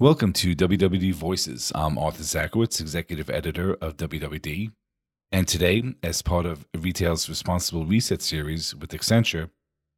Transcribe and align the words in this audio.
Welcome 0.00 0.32
to 0.32 0.56
WWD 0.56 1.14
Voices. 1.14 1.70
I'm 1.72 1.98
Arthur 1.98 2.24
Zaczkiewicz, 2.24 2.80
executive 2.80 3.30
editor 3.30 3.74
of 3.74 3.96
WWD. 3.96 4.72
And 5.30 5.46
today, 5.46 5.94
as 6.02 6.20
part 6.20 6.46
of 6.46 6.66
Retail's 6.76 7.28
Responsible 7.28 7.86
Reset 7.86 8.20
series 8.20 8.74
with 8.74 8.90
Accenture, 8.90 9.50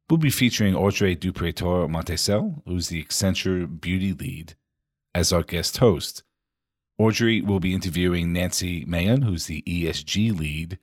we'll 0.07 0.19
be 0.19 0.29
featuring 0.29 0.75
Audrey 0.75 1.15
Dupretor 1.15 1.89
Montesel, 1.89 2.61
who's 2.67 2.89
the 2.89 3.03
Accenture 3.03 3.81
beauty 3.81 4.13
lead, 4.13 4.53
as 5.15 5.33
our 5.33 5.41
guest 5.41 5.77
host. 5.77 6.21
Audrey 6.99 7.41
will 7.41 7.59
be 7.59 7.73
interviewing 7.73 8.31
Nancy 8.31 8.85
Mahon, 8.85 9.23
who's 9.23 9.47
the 9.47 9.63
ESG 9.63 10.37
lead 10.37 10.77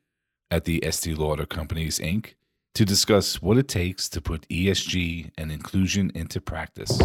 at 0.51 0.65
the 0.65 0.85
Estee 0.85 1.15
Lauder 1.15 1.46
Companies, 1.46 2.01
Inc., 2.01 2.35
to 2.75 2.85
discuss 2.85 3.41
what 3.41 3.59
it 3.59 3.69
takes 3.69 4.09
to 4.09 4.21
put 4.21 4.49
ESG 4.49 5.31
and 5.39 5.53
inclusion 5.53 6.11
into 6.17 6.41
practice. 6.41 6.99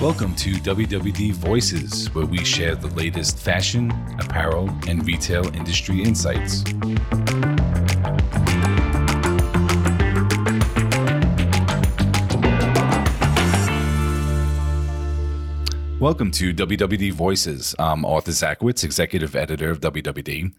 Welcome 0.00 0.34
to 0.36 0.52
WWD 0.54 1.32
Voices, 1.34 2.12
where 2.14 2.26
we 2.26 2.44
share 2.44 2.74
the 2.74 2.88
latest 2.88 3.38
fashion, 3.38 3.92
apparel, 4.18 4.68
and 4.88 5.06
retail 5.06 5.46
industry 5.54 6.02
insights. 6.02 6.64
Welcome 16.00 16.32
to 16.32 16.52
WWD 16.52 17.12
Voices. 17.12 17.74
I'm 17.78 18.04
Arthur 18.04 18.32
Zaczkiewicz, 18.32 18.84
executive 18.84 19.36
editor 19.36 19.70
of 19.70 19.80
WWD. 19.80 20.52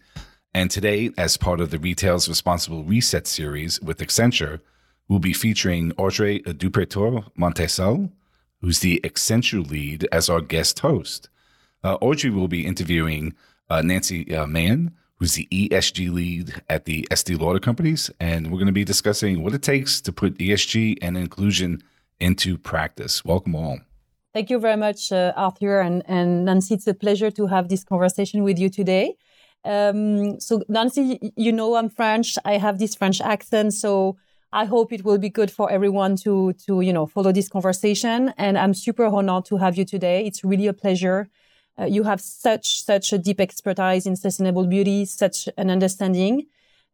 And 0.54 0.70
today, 0.70 1.10
as 1.18 1.36
part 1.36 1.60
of 1.60 1.70
the 1.70 1.78
Retail's 1.78 2.28
Responsible 2.28 2.82
Reset 2.84 3.26
series 3.26 3.80
with 3.82 3.98
Accenture, 3.98 4.60
we'll 5.08 5.18
be 5.18 5.34
featuring 5.34 5.92
Audrey 5.98 6.40
Dupretor 6.40 7.30
Montesel, 7.38 8.10
who's 8.60 8.80
the 8.80 9.00
Accenture 9.04 9.68
lead, 9.68 10.08
as 10.12 10.28
our 10.28 10.40
guest 10.40 10.80
host. 10.80 11.28
Uh, 11.84 11.94
Audrey 12.00 12.30
will 12.30 12.48
be 12.48 12.66
interviewing 12.66 13.34
uh, 13.68 13.82
Nancy 13.82 14.34
uh, 14.34 14.46
Mahon, 14.46 14.92
who's 15.18 15.34
the 15.34 15.48
ESG 15.50 16.12
lead 16.12 16.62
at 16.68 16.84
the 16.84 17.06
Estee 17.10 17.36
Lauder 17.36 17.58
Companies, 17.58 18.10
and 18.20 18.50
we're 18.50 18.58
going 18.58 18.66
to 18.66 18.72
be 18.72 18.84
discussing 18.84 19.42
what 19.42 19.54
it 19.54 19.62
takes 19.62 20.00
to 20.02 20.12
put 20.12 20.36
ESG 20.38 20.98
and 21.00 21.16
inclusion 21.16 21.82
into 22.20 22.58
practice. 22.58 23.24
Welcome 23.24 23.54
all. 23.54 23.78
Thank 24.34 24.50
you 24.50 24.58
very 24.58 24.76
much, 24.76 25.12
uh, 25.12 25.32
Arthur 25.36 25.80
and, 25.80 26.02
and 26.06 26.44
Nancy. 26.44 26.74
It's 26.74 26.86
a 26.86 26.94
pleasure 26.94 27.30
to 27.30 27.46
have 27.46 27.68
this 27.68 27.84
conversation 27.84 28.42
with 28.42 28.58
you 28.58 28.68
today. 28.68 29.16
Um, 29.64 30.38
so, 30.40 30.62
Nancy, 30.68 31.32
you 31.36 31.52
know 31.52 31.74
I'm 31.74 31.88
French. 31.88 32.36
I 32.44 32.58
have 32.58 32.78
this 32.78 32.94
French 32.94 33.20
accent, 33.20 33.72
so 33.72 34.16
I 34.52 34.64
hope 34.64 34.92
it 34.92 35.04
will 35.04 35.18
be 35.18 35.28
good 35.28 35.50
for 35.50 35.70
everyone 35.70 36.16
to 36.18 36.52
to 36.66 36.80
you 36.80 36.92
know 36.92 37.06
follow 37.06 37.32
this 37.32 37.48
conversation. 37.48 38.32
And 38.38 38.56
I'm 38.56 38.74
super 38.74 39.06
honored 39.06 39.44
to 39.46 39.56
have 39.56 39.76
you 39.76 39.84
today. 39.84 40.24
It's 40.26 40.44
really 40.44 40.66
a 40.66 40.72
pleasure. 40.72 41.28
Uh, 41.78 41.84
you 41.84 42.04
have 42.04 42.20
such 42.20 42.82
such 42.82 43.12
a 43.12 43.18
deep 43.18 43.40
expertise 43.40 44.06
in 44.06 44.16
sustainable 44.16 44.66
beauty, 44.66 45.04
such 45.04 45.48
an 45.58 45.70
understanding 45.70 46.46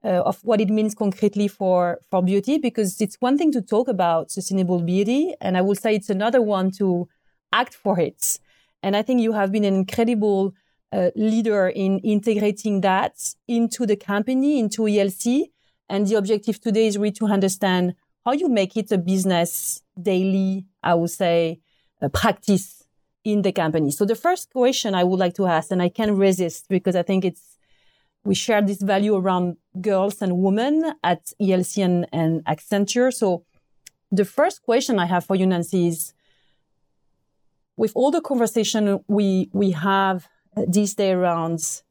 uh, 0.04 0.22
of 0.22 0.40
what 0.42 0.60
it 0.60 0.70
means 0.70 0.94
concretely 0.94 1.48
for 1.48 2.00
for 2.10 2.22
beauty. 2.22 2.58
Because 2.58 3.00
it's 3.00 3.16
one 3.20 3.38
thing 3.38 3.52
to 3.52 3.62
talk 3.62 3.88
about 3.88 4.30
sustainable 4.30 4.80
beauty, 4.80 5.34
and 5.40 5.56
I 5.56 5.60
will 5.60 5.76
say 5.76 5.94
it's 5.94 6.10
another 6.10 6.42
one 6.42 6.70
to 6.72 7.08
act 7.52 7.74
for 7.74 8.00
it. 8.00 8.38
And 8.82 8.96
I 8.96 9.02
think 9.02 9.20
you 9.20 9.32
have 9.32 9.52
been 9.52 9.64
an 9.64 9.74
incredible 9.74 10.54
uh, 10.92 11.10
leader 11.14 11.68
in 11.68 12.00
integrating 12.00 12.80
that 12.80 13.34
into 13.46 13.86
the 13.86 13.96
company, 13.96 14.58
into 14.58 14.82
ELC, 14.82 15.51
and 15.92 16.06
the 16.06 16.14
objective 16.14 16.58
today 16.58 16.86
is 16.86 16.96
really 16.96 17.12
to 17.12 17.26
understand 17.26 17.94
how 18.24 18.32
you 18.32 18.48
make 18.48 18.78
it 18.78 18.90
a 18.90 18.96
business 18.96 19.82
daily, 20.00 20.64
I 20.82 20.94
would 20.94 21.10
say, 21.10 21.60
a 22.00 22.08
practice 22.08 22.84
in 23.24 23.42
the 23.42 23.52
company. 23.52 23.90
So 23.90 24.06
the 24.06 24.14
first 24.14 24.50
question 24.50 24.94
I 24.94 25.04
would 25.04 25.18
like 25.18 25.34
to 25.34 25.46
ask, 25.46 25.70
and 25.70 25.82
I 25.82 25.90
can 25.90 26.16
resist 26.16 26.70
because 26.70 26.96
I 26.96 27.02
think 27.02 27.26
it's, 27.26 27.58
we 28.24 28.34
share 28.34 28.62
this 28.62 28.80
value 28.80 29.14
around 29.14 29.58
girls 29.82 30.22
and 30.22 30.38
women 30.38 30.94
at 31.04 31.30
ELC 31.38 31.84
and, 31.84 32.06
and 32.10 32.42
Accenture. 32.46 33.12
So 33.12 33.44
the 34.10 34.24
first 34.24 34.62
question 34.62 34.98
I 34.98 35.04
have 35.04 35.26
for 35.26 35.36
you, 35.36 35.46
Nancy, 35.46 35.88
is 35.88 36.14
with 37.76 37.92
all 37.94 38.10
the 38.10 38.22
conversation 38.22 39.04
we, 39.08 39.50
we 39.52 39.72
have 39.72 40.26
these 40.66 40.94
days 40.94 41.12
around 41.12 41.82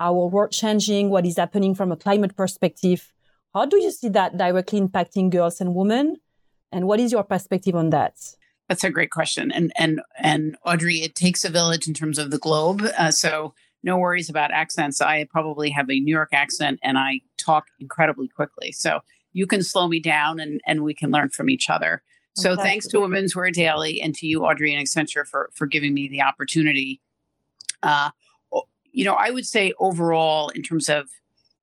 our 0.00 0.26
world 0.26 0.50
changing, 0.50 1.08
what 1.08 1.24
is 1.24 1.36
happening 1.36 1.72
from 1.76 1.92
a 1.92 1.96
climate 1.96 2.34
perspective, 2.34 3.13
how 3.54 3.64
do 3.64 3.80
you 3.80 3.90
see 3.92 4.08
that 4.10 4.36
directly 4.36 4.80
impacting 4.80 5.30
girls 5.30 5.60
and 5.60 5.74
women? 5.74 6.16
And 6.72 6.86
what 6.86 6.98
is 6.98 7.12
your 7.12 7.22
perspective 7.22 7.76
on 7.76 7.90
that? 7.90 8.14
That's 8.68 8.82
a 8.82 8.90
great 8.90 9.10
question. 9.10 9.52
And 9.52 9.72
and 9.76 10.00
and 10.18 10.56
Audrey, 10.64 10.96
it 10.96 11.14
takes 11.14 11.44
a 11.44 11.50
village 11.50 11.86
in 11.86 11.94
terms 11.94 12.18
of 12.18 12.30
the 12.30 12.38
globe. 12.38 12.82
Uh, 12.98 13.10
so 13.10 13.54
no 13.82 13.96
worries 13.98 14.30
about 14.30 14.50
accents. 14.50 15.00
I 15.00 15.24
probably 15.30 15.70
have 15.70 15.88
a 15.90 16.00
New 16.00 16.12
York 16.12 16.30
accent 16.32 16.80
and 16.82 16.98
I 16.98 17.20
talk 17.36 17.66
incredibly 17.78 18.28
quickly. 18.28 18.72
So 18.72 19.00
you 19.34 19.46
can 19.46 19.62
slow 19.62 19.86
me 19.86 20.00
down 20.00 20.40
and, 20.40 20.60
and 20.66 20.82
we 20.82 20.94
can 20.94 21.10
learn 21.10 21.28
from 21.28 21.50
each 21.50 21.68
other. 21.68 22.02
So 22.36 22.56
thanks 22.56 22.88
to 22.88 22.98
Women's 22.98 23.36
Wear 23.36 23.52
Daily 23.52 24.00
and 24.00 24.12
to 24.16 24.26
you, 24.26 24.44
Audrey 24.44 24.74
and 24.74 24.84
Accenture, 24.84 25.24
for 25.24 25.50
for 25.54 25.66
giving 25.66 25.94
me 25.94 26.08
the 26.08 26.22
opportunity. 26.22 27.00
Uh, 27.80 28.10
you 28.90 29.04
know, 29.04 29.14
I 29.14 29.30
would 29.30 29.46
say 29.46 29.72
overall, 29.78 30.48
in 30.48 30.62
terms 30.62 30.88
of 30.88 31.10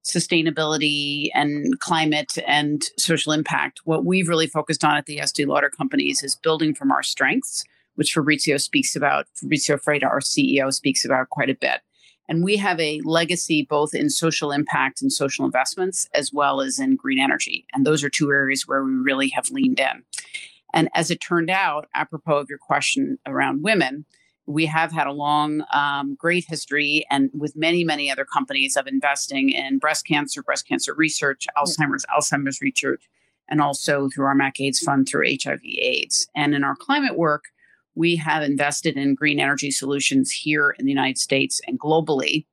sustainability 0.03 1.29
and 1.33 1.79
climate 1.79 2.37
and 2.47 2.83
social 2.97 3.31
impact. 3.31 3.81
What 3.85 4.05
we've 4.05 4.27
really 4.27 4.47
focused 4.47 4.83
on 4.83 4.95
at 4.95 5.05
the 5.05 5.19
Estee 5.19 5.45
Lauder 5.45 5.69
companies 5.69 6.23
is 6.23 6.35
building 6.35 6.73
from 6.73 6.91
our 6.91 7.03
strengths, 7.03 7.63
which 7.95 8.13
Fabrizio 8.13 8.57
speaks 8.57 8.95
about. 8.95 9.27
Fabrizio 9.35 9.77
Freda, 9.77 10.05
our 10.05 10.19
CEO, 10.19 10.73
speaks 10.73 11.05
about 11.05 11.29
quite 11.29 11.49
a 11.49 11.55
bit. 11.55 11.81
And 12.27 12.43
we 12.43 12.55
have 12.57 12.79
a 12.79 13.01
legacy 13.03 13.67
both 13.69 13.93
in 13.93 14.09
social 14.09 14.51
impact 14.51 15.01
and 15.01 15.11
social 15.11 15.45
investments, 15.45 16.07
as 16.13 16.31
well 16.31 16.61
as 16.61 16.79
in 16.79 16.95
green 16.95 17.19
energy. 17.19 17.65
And 17.73 17.85
those 17.85 18.03
are 18.03 18.09
two 18.09 18.29
areas 18.31 18.67
where 18.67 18.83
we 18.83 18.91
really 18.91 19.29
have 19.29 19.49
leaned 19.49 19.79
in. 19.79 20.03
And 20.73 20.89
as 20.93 21.11
it 21.11 21.17
turned 21.17 21.49
out, 21.49 21.89
apropos 21.93 22.37
of 22.37 22.49
your 22.49 22.57
question 22.57 23.17
around 23.27 23.63
women, 23.63 24.05
we 24.47 24.65
have 24.65 24.91
had 24.91 25.07
a 25.07 25.11
long, 25.11 25.63
um, 25.73 26.15
great 26.15 26.45
history, 26.47 27.05
and 27.09 27.29
with 27.33 27.55
many, 27.55 27.83
many 27.83 28.11
other 28.11 28.25
companies 28.25 28.75
of 28.75 28.87
investing 28.87 29.49
in 29.49 29.77
breast 29.77 30.05
cancer, 30.05 30.41
breast 30.41 30.67
cancer 30.67 30.93
research, 30.93 31.47
Alzheimer's, 31.57 32.05
Alzheimer's 32.15 32.61
research, 32.61 33.07
and 33.49 33.61
also 33.61 34.09
through 34.09 34.25
our 34.25 34.35
MacAIDS 34.35 34.79
fund 34.79 35.07
through 35.07 35.27
HIV/AIDS. 35.43 36.27
And 36.35 36.55
in 36.55 36.63
our 36.63 36.75
climate 36.75 37.17
work, 37.17 37.45
we 37.95 38.15
have 38.15 38.43
invested 38.43 38.97
in 38.97 39.15
green 39.15 39.39
energy 39.39 39.71
solutions 39.71 40.31
here 40.31 40.75
in 40.79 40.85
the 40.85 40.91
United 40.91 41.17
States 41.17 41.61
and 41.67 41.79
globally. 41.79 42.45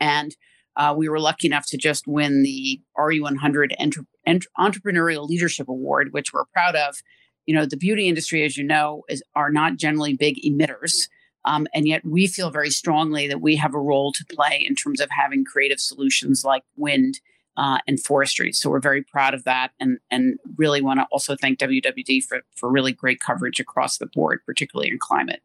And 0.00 0.34
uh, 0.76 0.94
we 0.96 1.08
were 1.08 1.20
lucky 1.20 1.46
enough 1.46 1.66
to 1.66 1.76
just 1.76 2.06
win 2.06 2.42
the 2.42 2.80
RE100 2.98 3.72
Entre- 3.78 4.06
Entre- 4.26 4.50
Entrepreneurial 4.58 5.28
Leadership 5.28 5.68
Award, 5.68 6.12
which 6.12 6.32
we're 6.32 6.44
proud 6.46 6.74
of 6.76 6.96
you 7.46 7.54
know 7.54 7.66
the 7.66 7.76
beauty 7.76 8.08
industry 8.08 8.44
as 8.44 8.56
you 8.56 8.64
know 8.64 9.04
is 9.08 9.22
are 9.34 9.50
not 9.50 9.76
generally 9.76 10.14
big 10.14 10.36
emitters 10.44 11.08
um, 11.46 11.66
and 11.72 11.86
yet 11.86 12.04
we 12.04 12.26
feel 12.26 12.50
very 12.50 12.70
strongly 12.70 13.28
that 13.28 13.40
we 13.40 13.56
have 13.56 13.74
a 13.74 13.80
role 13.80 14.12
to 14.12 14.24
play 14.26 14.64
in 14.68 14.74
terms 14.74 15.00
of 15.00 15.08
having 15.10 15.44
creative 15.44 15.80
solutions 15.80 16.44
like 16.44 16.64
wind 16.76 17.20
uh, 17.56 17.78
and 17.86 18.00
forestry. 18.00 18.52
So 18.52 18.68
we're 18.68 18.80
very 18.80 19.02
proud 19.02 19.32
of 19.32 19.44
that 19.44 19.70
and 19.80 19.98
and 20.10 20.38
really 20.56 20.82
want 20.82 21.00
to 21.00 21.06
also 21.10 21.36
thank 21.36 21.58
wwd 21.58 22.22
for 22.24 22.42
for 22.54 22.70
really 22.70 22.92
great 22.92 23.20
coverage 23.20 23.60
across 23.60 23.98
the 23.98 24.06
board 24.06 24.40
particularly 24.44 24.90
in 24.90 24.98
climate. 24.98 25.40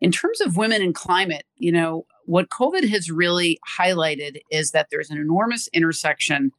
In 0.00 0.10
terms 0.10 0.40
of 0.40 0.56
women 0.56 0.80
in 0.80 0.92
climate 0.92 1.44
you 1.56 1.72
know 1.72 2.06
what 2.24 2.48
covid 2.48 2.88
has 2.88 3.10
really 3.10 3.58
highlighted 3.78 4.40
is 4.50 4.70
that 4.70 4.88
there's 4.90 5.10
an 5.10 5.18
enormous 5.18 5.68
intersection 5.68 6.52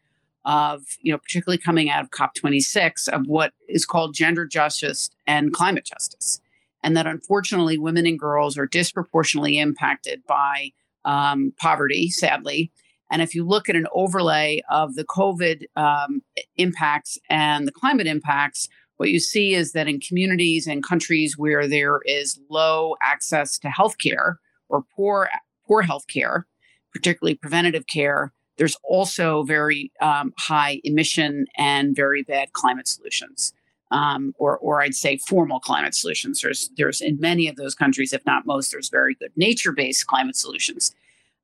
of, 0.45 0.83
you 1.01 1.11
know, 1.11 1.17
particularly 1.17 1.57
coming 1.57 1.89
out 1.89 2.03
of 2.03 2.11
COP26, 2.11 3.07
of 3.09 3.27
what 3.27 3.53
is 3.67 3.85
called 3.85 4.13
gender 4.13 4.45
justice 4.45 5.09
and 5.25 5.53
climate 5.53 5.85
justice. 5.85 6.39
And 6.83 6.97
that 6.97 7.07
unfortunately, 7.07 7.77
women 7.77 8.05
and 8.05 8.19
girls 8.19 8.57
are 8.57 8.67
disproportionately 8.67 9.57
impacted 9.57 10.21
by 10.27 10.71
um, 11.05 11.53
poverty, 11.57 12.09
sadly. 12.09 12.71
And 13.09 13.21
if 13.21 13.35
you 13.35 13.45
look 13.45 13.69
at 13.69 13.75
an 13.75 13.87
overlay 13.93 14.61
of 14.69 14.95
the 14.95 15.05
COVID 15.05 15.65
um, 15.75 16.21
impacts 16.57 17.17
and 17.29 17.67
the 17.67 17.71
climate 17.71 18.07
impacts, 18.07 18.67
what 18.97 19.09
you 19.09 19.19
see 19.19 19.53
is 19.53 19.71
that 19.73 19.87
in 19.87 19.99
communities 19.99 20.67
and 20.67 20.83
countries 20.83 21.37
where 21.37 21.67
there 21.67 21.99
is 22.05 22.39
low 22.49 22.95
access 23.01 23.57
to 23.59 23.67
healthcare 23.67 24.35
or 24.69 24.83
poor 24.95 25.29
poor 25.67 25.83
healthcare, 25.83 26.43
particularly 26.91 27.35
preventative 27.35 27.87
care, 27.87 28.33
there's 28.57 28.77
also 28.83 29.43
very 29.43 29.91
um, 30.01 30.33
high 30.37 30.79
emission 30.83 31.45
and 31.57 31.95
very 31.95 32.23
bad 32.23 32.53
climate 32.53 32.87
solutions. 32.87 33.53
Um, 33.91 34.33
or, 34.39 34.57
or 34.57 34.81
I'd 34.81 34.95
say 34.95 35.17
formal 35.17 35.59
climate 35.59 35.93
solutions. 35.93 36.41
There's, 36.41 36.71
there's 36.77 36.99
in 36.99 37.19
many 37.19 37.47
of 37.47 37.57
those 37.57 37.75
countries, 37.75 38.11
if 38.11 38.25
not 38.25 38.43
most, 38.43 38.71
there's 38.71 38.89
very 38.89 39.13
good 39.13 39.31
nature-based 39.35 40.07
climate 40.07 40.35
solutions. 40.35 40.95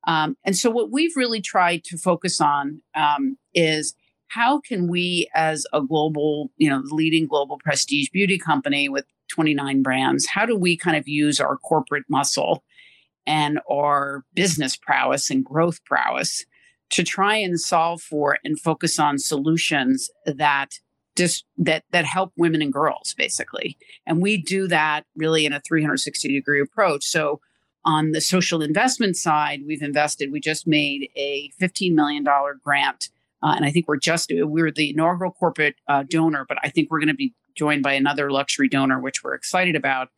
Um, 0.08 0.36
and 0.44 0.56
so, 0.56 0.68
what 0.68 0.90
we've 0.90 1.14
really 1.14 1.40
tried 1.40 1.84
to 1.84 1.96
focus 1.96 2.40
on 2.40 2.82
um, 2.96 3.38
is 3.54 3.94
how 4.28 4.60
can 4.60 4.88
we, 4.88 5.28
as 5.34 5.66
a 5.72 5.80
global, 5.80 6.50
you 6.56 6.68
know, 6.68 6.82
leading 6.86 7.26
global 7.26 7.58
prestige 7.58 8.08
beauty 8.10 8.38
company 8.38 8.88
with 8.88 9.04
29 9.28 9.82
brands, 9.82 10.26
how 10.26 10.46
do 10.46 10.56
we 10.56 10.76
kind 10.76 10.96
of 10.96 11.06
use 11.06 11.40
our 11.40 11.56
corporate 11.58 12.04
muscle 12.08 12.64
and 13.26 13.60
our 13.70 14.24
business 14.34 14.76
prowess 14.76 15.30
and 15.30 15.44
growth 15.44 15.84
prowess 15.84 16.44
to 16.90 17.02
try 17.02 17.36
and 17.36 17.60
solve 17.60 18.02
for 18.02 18.38
and 18.44 18.58
focus 18.58 18.98
on 18.98 19.18
solutions 19.18 20.10
that 20.26 20.78
just 21.16 21.44
that 21.58 21.84
that 21.90 22.04
help 22.04 22.32
women 22.36 22.62
and 22.62 22.72
girls 22.72 23.14
basically. 23.16 23.76
And 24.06 24.22
we 24.22 24.36
do 24.36 24.68
that 24.68 25.04
really 25.16 25.44
in 25.44 25.52
a 25.52 25.60
360 25.60 26.28
degree 26.28 26.60
approach. 26.60 27.04
So 27.04 27.40
on 27.84 28.12
the 28.12 28.20
social 28.20 28.60
investment 28.60 29.16
side 29.16 29.62
we've 29.66 29.80
invested 29.80 30.30
we 30.30 30.38
just 30.38 30.66
made 30.66 31.08
a 31.16 31.50
$15 31.58 31.94
million 31.94 32.22
grant 32.62 33.08
uh, 33.42 33.54
and 33.56 33.64
i 33.64 33.70
think 33.70 33.88
we're 33.88 33.96
just 33.96 34.30
we 34.46 34.60
are 34.60 34.70
the 34.70 34.90
inaugural 34.90 35.32
corporate 35.32 35.76
uh, 35.88 36.04
donor 36.06 36.44
but 36.46 36.58
i 36.62 36.68
think 36.68 36.90
we're 36.90 36.98
going 36.98 37.08
to 37.08 37.14
be 37.14 37.32
joined 37.54 37.82
by 37.82 37.92
another 37.92 38.30
luxury 38.30 38.68
donor 38.68 39.00
which 39.00 39.22
we're 39.22 39.34
excited 39.34 39.76
about. 39.76 40.08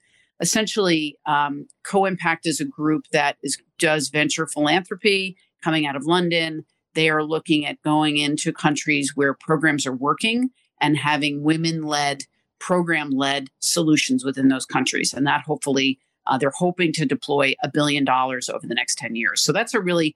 Essentially 0.40 1.16
um, 1.26 1.66
co-impact 1.84 2.46
is 2.46 2.60
a 2.60 2.64
group 2.64 3.06
that 3.12 3.36
is 3.42 3.58
does 3.78 4.08
venture 4.08 4.46
philanthropy 4.46 5.36
coming 5.62 5.86
out 5.86 5.96
of 5.96 6.04
london 6.04 6.64
they 6.94 7.08
are 7.08 7.24
looking 7.24 7.66
at 7.66 7.80
going 7.82 8.16
into 8.18 8.52
countries 8.52 9.16
where 9.16 9.34
programs 9.34 9.86
are 9.86 9.94
working 9.94 10.50
and 10.80 10.96
having 10.96 11.42
women 11.42 11.82
led, 11.82 12.24
program 12.58 13.10
led 13.10 13.48
solutions 13.60 14.24
within 14.24 14.48
those 14.48 14.66
countries. 14.66 15.14
And 15.14 15.26
that 15.26 15.42
hopefully 15.42 15.98
uh, 16.26 16.38
they're 16.38 16.52
hoping 16.54 16.92
to 16.94 17.06
deploy 17.06 17.54
a 17.62 17.68
billion 17.68 18.04
dollars 18.04 18.48
over 18.48 18.66
the 18.66 18.74
next 18.74 18.98
10 18.98 19.16
years. 19.16 19.40
So 19.40 19.52
that's 19.52 19.74
a 19.74 19.80
really 19.80 20.14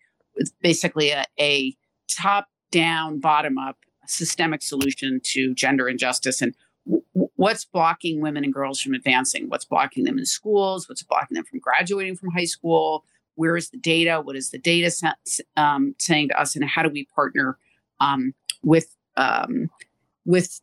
basically 0.61 1.11
a, 1.11 1.25
a 1.41 1.75
top 2.09 2.49
down, 2.71 3.21
bottom 3.21 3.59
up 3.59 3.79
systemic 4.07 4.63
solution 4.63 5.21
to 5.21 5.53
gender 5.55 5.89
injustice 5.89 6.41
and 6.41 6.55
what's 7.35 7.65
blocking 7.65 8.21
women 8.21 8.45
and 8.45 8.55
girls 8.55 8.81
from 8.81 8.95
advancing, 8.95 9.49
what's 9.49 9.65
blocking 9.65 10.05
them 10.05 10.19
in 10.19 10.25
schools, 10.25 10.89
what's 10.89 11.03
blocking 11.03 11.35
them 11.35 11.45
from 11.45 11.59
graduating 11.59 12.15
from 12.15 12.31
high 12.31 12.45
school. 12.45 13.05
Where 13.37 13.57
is 13.57 13.71
the 13.71 13.79
data? 13.79 14.21
What 14.21 14.37
is 14.37 14.51
the 14.51 14.59
data 14.59 14.91
um, 15.57 15.95
saying 15.99 16.29
to 16.29 16.41
us, 16.41 16.57
and 16.57 16.65
how 16.65 16.83
do 16.83 16.91
we 16.91 17.07
partner 17.15 17.59
um, 18.01 18.35
with 18.63 18.95
um, 19.17 19.71
with 20.25 20.61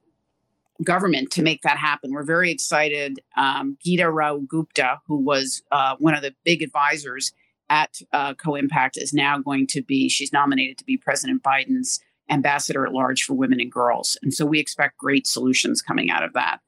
government 0.84 1.32
to 1.32 1.42
make 1.42 1.62
that 1.62 1.78
happen. 1.78 2.12
We're 2.12 2.24
very 2.24 2.52
excited. 2.52 3.20
Um, 3.38 3.78
Geeta 3.86 4.14
Rao 4.14 4.38
Gupta, 4.40 5.00
who 5.08 5.18
was 5.18 5.62
uh, 5.72 5.96
one 6.00 6.16
of 6.16 6.22
the 6.22 6.36
big 6.44 6.62
advisors 6.62 7.32
at 7.70 8.02
uh, 8.12 8.34
Co-Impact, 8.34 8.98
is 8.98 9.14
now 9.14 9.38
going 9.40 9.68
to 9.68 9.82
be. 9.82 10.10
She's 10.10 10.34
nominated 10.34 10.78
to 10.80 10.86
be 10.86 10.98
President 10.98 11.44
Biden's 11.44 12.00
ambassador 12.30 12.86
at 12.86 12.94
large 12.94 13.24
for 13.24 13.34
women 13.34 13.60
and 13.60 13.72
girls, 13.72 14.18
and 14.22 14.34
so 14.34 14.46
we 14.46 14.60
expect 14.60 14.98
great 14.98 15.28
solutions 15.28 15.82
coming 15.82 16.10
out 16.10 16.24
of 16.24 16.34
that. 16.34 16.60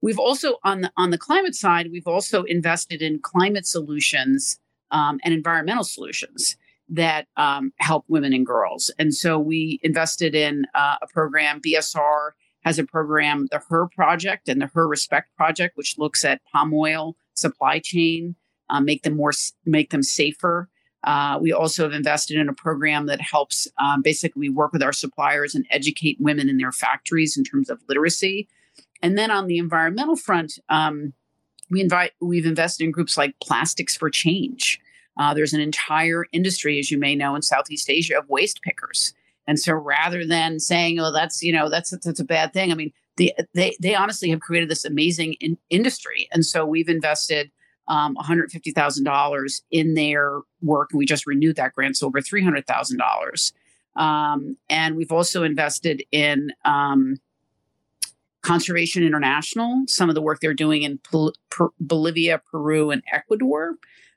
We've 0.00 0.18
also 0.18 0.56
on 0.64 0.82
the 0.82 0.92
on 0.96 1.10
the 1.10 1.18
climate 1.18 1.54
side, 1.54 1.90
we've 1.90 2.06
also 2.06 2.42
invested 2.44 3.00
in 3.02 3.20
climate 3.20 3.66
solutions 3.66 4.58
um, 4.94 5.20
and 5.24 5.34
environmental 5.34 5.84
solutions 5.84 6.56
that 6.88 7.26
um, 7.36 7.72
help 7.78 8.04
women 8.08 8.32
and 8.32 8.46
girls. 8.46 8.90
And 8.98 9.12
so 9.12 9.38
we 9.38 9.80
invested 9.82 10.34
in 10.34 10.66
uh, 10.74 10.96
a 11.02 11.06
program, 11.08 11.60
BSR 11.60 12.30
has 12.64 12.78
a 12.78 12.84
program, 12.84 13.48
the 13.50 13.60
Her 13.68 13.88
Project 13.88 14.48
and 14.48 14.62
the 14.62 14.68
Her 14.68 14.88
Respect 14.88 15.34
Project, 15.36 15.76
which 15.76 15.98
looks 15.98 16.24
at 16.24 16.40
palm 16.50 16.72
oil 16.72 17.16
supply 17.34 17.80
chain, 17.80 18.36
uh, 18.70 18.80
make 18.80 19.02
them 19.02 19.16
more, 19.16 19.32
make 19.66 19.90
them 19.90 20.02
safer. 20.02 20.70
Uh, 21.02 21.38
we 21.40 21.52
also 21.52 21.82
have 21.82 21.92
invested 21.92 22.38
in 22.38 22.48
a 22.48 22.54
program 22.54 23.06
that 23.06 23.20
helps 23.20 23.68
um, 23.78 24.00
basically 24.00 24.48
work 24.48 24.72
with 24.72 24.82
our 24.82 24.92
suppliers 24.92 25.54
and 25.54 25.66
educate 25.70 26.16
women 26.20 26.48
in 26.48 26.56
their 26.56 26.72
factories 26.72 27.36
in 27.36 27.44
terms 27.44 27.68
of 27.68 27.80
literacy. 27.88 28.48
And 29.02 29.18
then 29.18 29.30
on 29.30 29.48
the 29.48 29.58
environmental 29.58 30.16
front, 30.16 30.58
um, 30.70 31.12
we 31.70 31.80
invite 31.80 32.12
we've 32.20 32.46
invested 32.46 32.84
in 32.84 32.90
groups 32.90 33.18
like 33.18 33.34
Plastics 33.40 33.96
for 33.96 34.08
Change. 34.08 34.80
Uh, 35.16 35.34
there's 35.34 35.52
an 35.52 35.60
entire 35.60 36.26
industry, 36.32 36.78
as 36.78 36.90
you 36.90 36.98
may 36.98 37.14
know, 37.14 37.34
in 37.34 37.42
Southeast 37.42 37.88
Asia 37.88 38.18
of 38.18 38.28
waste 38.28 38.62
pickers 38.62 39.14
and 39.46 39.58
so 39.58 39.74
rather 39.74 40.26
than 40.26 40.58
saying, 40.58 40.98
"Oh, 40.98 41.12
that's 41.12 41.42
you 41.42 41.52
know 41.52 41.68
that's 41.68 41.90
that's 41.90 42.20
a 42.20 42.24
bad 42.24 42.52
thing," 42.52 42.72
I 42.72 42.74
mean, 42.74 42.92
the, 43.16 43.32
they 43.54 43.76
they 43.80 43.94
honestly 43.94 44.30
have 44.30 44.40
created 44.40 44.68
this 44.68 44.84
amazing 44.84 45.34
in, 45.34 45.58
industry, 45.70 46.28
and 46.32 46.44
so 46.44 46.64
we've 46.64 46.88
invested 46.88 47.50
um, 47.86 48.16
$150,000 48.16 49.62
in 49.70 49.92
their 49.92 50.40
work, 50.62 50.90
and 50.92 50.98
we 50.98 51.04
just 51.04 51.26
renewed 51.26 51.56
that 51.56 51.74
grant, 51.74 51.98
so 51.98 52.06
over 52.06 52.22
$300,000. 52.22 53.52
Um, 53.94 54.56
and 54.70 54.96
we've 54.96 55.12
also 55.12 55.42
invested 55.42 56.02
in 56.10 56.50
um, 56.64 57.20
Conservation 58.40 59.02
International, 59.02 59.82
some 59.86 60.08
of 60.08 60.14
the 60.14 60.22
work 60.22 60.40
they're 60.40 60.54
doing 60.54 60.82
in 60.82 60.96
Pol- 60.96 61.34
per- 61.50 61.68
Bolivia, 61.78 62.40
Peru, 62.50 62.90
and 62.90 63.02
Ecuador. 63.12 63.74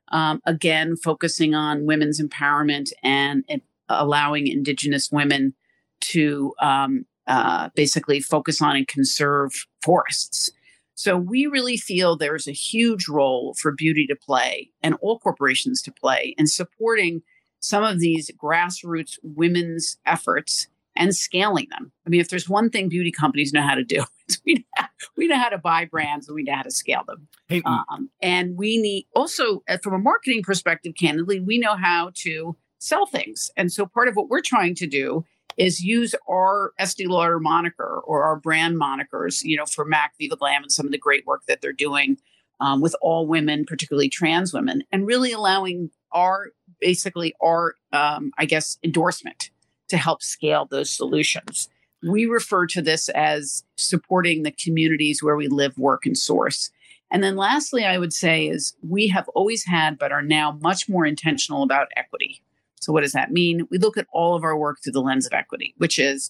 Um, 0.09 0.42
again, 0.45 0.95
focusing 0.95 1.54
on 1.54 1.86
women's 1.86 2.21
empowerment 2.21 2.92
and, 3.04 3.44
and 3.50 3.62
allowing 3.89 4.48
Indigenous 4.48 5.12
women 5.12 5.54
to 6.00 6.54
um, 6.62 7.06
uh, 7.27 7.69
basically 7.75 8.19
focus 8.19 8.62
on 8.62 8.75
and 8.75 8.88
conserve 8.88 9.68
forests. 9.81 10.51
So 10.95 11.15
we 11.18 11.45
really 11.45 11.77
feel 11.77 12.15
there's 12.15 12.48
a 12.48 12.54
huge 12.54 13.07
role 13.07 13.54
for 13.54 13.71
beauty 13.71 14.07
to 14.07 14.15
play 14.15 14.71
and 14.81 14.95
all 15.01 15.19
corporations 15.19 15.81
to 15.83 15.92
play 15.92 16.33
in 16.38 16.48
supporting 16.48 17.21
some 17.59 17.83
of 17.83 18.00
these 18.00 18.31
grassroots 18.31 19.19
women's 19.21 19.98
efforts 20.06 20.68
and 20.95 21.15
scaling 21.15 21.68
them. 21.69 21.92
I 22.06 22.09
mean, 22.09 22.19
if 22.19 22.30
there's 22.30 22.50
one 22.50 22.69
thing 22.69 22.89
beauty 22.89 23.12
companies 23.12 23.54
know 23.54 23.62
how 23.62 23.75
to 23.75 23.83
do, 23.83 24.06
we 24.45 24.56
know, 24.56 24.85
we 25.15 25.27
know 25.27 25.38
how 25.38 25.50
to 25.50 25.57
buy 25.57 25.85
brands 25.85 26.27
and 26.27 26.35
we 26.35 26.44
know 26.44 26.56
how 26.56 26.63
to 26.63 26.71
scale 26.71 27.03
them. 27.06 27.27
Hey, 27.47 27.62
um, 27.65 28.09
and 28.21 28.57
we 28.57 28.77
need 28.77 29.07
also, 29.15 29.63
uh, 29.69 29.77
from 29.77 29.94
a 29.94 30.00
marketing 30.00 30.44
perspective, 30.44 30.94
candidly, 31.00 31.39
we 31.39 31.57
know 31.57 31.75
how 31.75 32.12
to 32.15 32.56
sell 32.79 33.06
things. 33.06 33.51
And 33.57 33.71
so 33.71 33.85
part 33.85 34.07
of 34.07 34.15
what 34.15 34.29
we're 34.29 34.41
trying 34.41 34.75
to 34.75 34.88
do 34.88 35.25
is 35.57 35.83
use 35.83 36.13
our 36.29 36.71
Estee 36.77 37.07
Lauder 37.07 37.39
moniker 37.39 38.01
or 38.06 38.24
our 38.24 38.35
brand 38.35 38.79
monikers, 38.79 39.44
you 39.44 39.57
know, 39.57 39.65
for 39.65 39.85
MAC, 39.85 40.13
Viva 40.19 40.35
Glam, 40.35 40.63
and 40.63 40.71
some 40.71 40.85
of 40.85 40.91
the 40.91 40.97
great 40.97 41.25
work 41.25 41.41
that 41.47 41.62
they're 41.62 41.73
doing 41.73 42.18
um, 42.59 42.81
with 42.81 42.95
all 43.01 43.27
women, 43.27 43.65
particularly 43.65 44.09
trans 44.09 44.53
women, 44.53 44.83
and 44.91 45.07
really 45.07 45.31
allowing 45.31 45.89
our 46.12 46.51
basically 46.80 47.33
our, 47.41 47.75
um, 47.91 48.31
I 48.38 48.45
guess, 48.45 48.77
endorsement 48.83 49.50
to 49.89 49.97
help 49.97 50.21
scale 50.21 50.65
those 50.65 50.89
solutions. 50.89 51.69
We 52.12 52.25
refer 52.25 52.68
to 52.68 52.81
this 52.81 53.09
as 53.09 53.63
supporting 53.77 54.44
the 54.44 54.51
communities 54.51 55.21
where 55.21 55.36
we 55.36 55.48
live, 55.48 55.77
work, 55.77 56.06
and 56.06 56.18
source. 56.18 56.69
And 57.09 57.24
then 57.24 57.36
lastly, 57.36 57.86
I 57.86 57.98
would 57.98 58.13
say 58.13 58.48
is 58.48 58.74
we 58.81 59.07
have 59.07 59.30
always 59.30 59.65
had, 59.65 59.98
but 59.98 60.12
are 60.12 60.21
now 60.21 60.57
much 60.62 60.89
more 60.89 61.06
intentional 61.06 61.63
about 61.63 61.88
equity. 61.95 62.42
So, 62.80 62.92
what 62.94 63.02
does 63.02 63.14
that 63.14 63.31
mean? 63.31 63.68
We 63.71 63.78
look 63.78 63.97
at 63.97 64.07
all 64.11 64.35
of 64.35 64.44
our 64.44 64.57
work 64.57 64.78
through 64.83 64.94
the 64.94 65.02
lens 65.02 65.26
of 65.26 65.33
equity, 65.33 65.73
which 65.78 65.97
is 65.99 66.30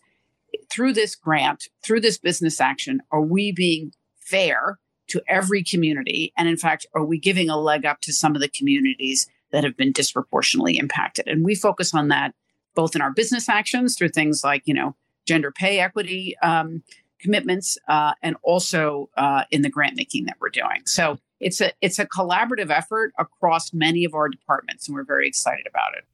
through 0.70 0.94
this 0.94 1.16
grant, 1.16 1.70
through 1.84 2.02
this 2.02 2.18
business 2.18 2.62
action, 2.62 3.02
are 3.12 3.22
we 3.22 3.52
being 3.52 3.94
fair 4.20 4.80
to 5.08 5.22
every 5.28 5.64
community? 5.64 6.34
And 6.38 6.48
in 6.48 6.58
fact, 6.58 6.86
are 6.94 7.04
we 7.04 7.20
giving 7.20 7.50
a 7.50 7.60
leg 7.60 7.86
up 7.86 8.02
to 8.02 8.14
some 8.14 8.36
of 8.36 8.42
the 8.42 8.50
communities 8.50 9.28
that 9.52 9.64
have 9.64 9.78
been 9.78 9.92
disproportionately 9.92 10.78
impacted? 10.78 11.28
And 11.28 11.44
we 11.44 11.56
focus 11.56 11.94
on 11.94 12.10
that 12.10 12.34
both 12.76 12.96
in 12.96 13.02
our 13.02 13.12
business 13.12 13.50
actions 13.50 13.96
through 13.96 14.10
things 14.10 14.44
like, 14.44 14.62
you 14.66 14.74
know, 14.74 14.96
gender 15.28 15.52
pay 15.52 15.80
equity 15.80 16.36
um, 16.42 16.82
commitments, 17.20 17.78
uh, 17.88 18.14
and 18.22 18.36
also 18.44 19.10
uh, 19.18 19.44
in 19.52 19.62
the 19.62 19.70
grant 19.70 19.96
making 19.96 20.26
that 20.26 20.38
we're 20.40 20.50
doing. 20.50 20.82
So 20.86 21.20
it's 21.40 21.62
a 21.62 21.72
it's 21.82 22.00
a 22.00 22.06
collaborative 22.06 22.70
effort 22.70 23.14
across 23.18 23.74
many 23.74 24.06
of 24.06 24.14
our 24.14 24.30
departments, 24.30 24.88
and 24.88 24.96
we're 24.96 25.04
very 25.04 25.28
excited 25.28 25.68
about 25.68 25.94
it. 25.98 26.06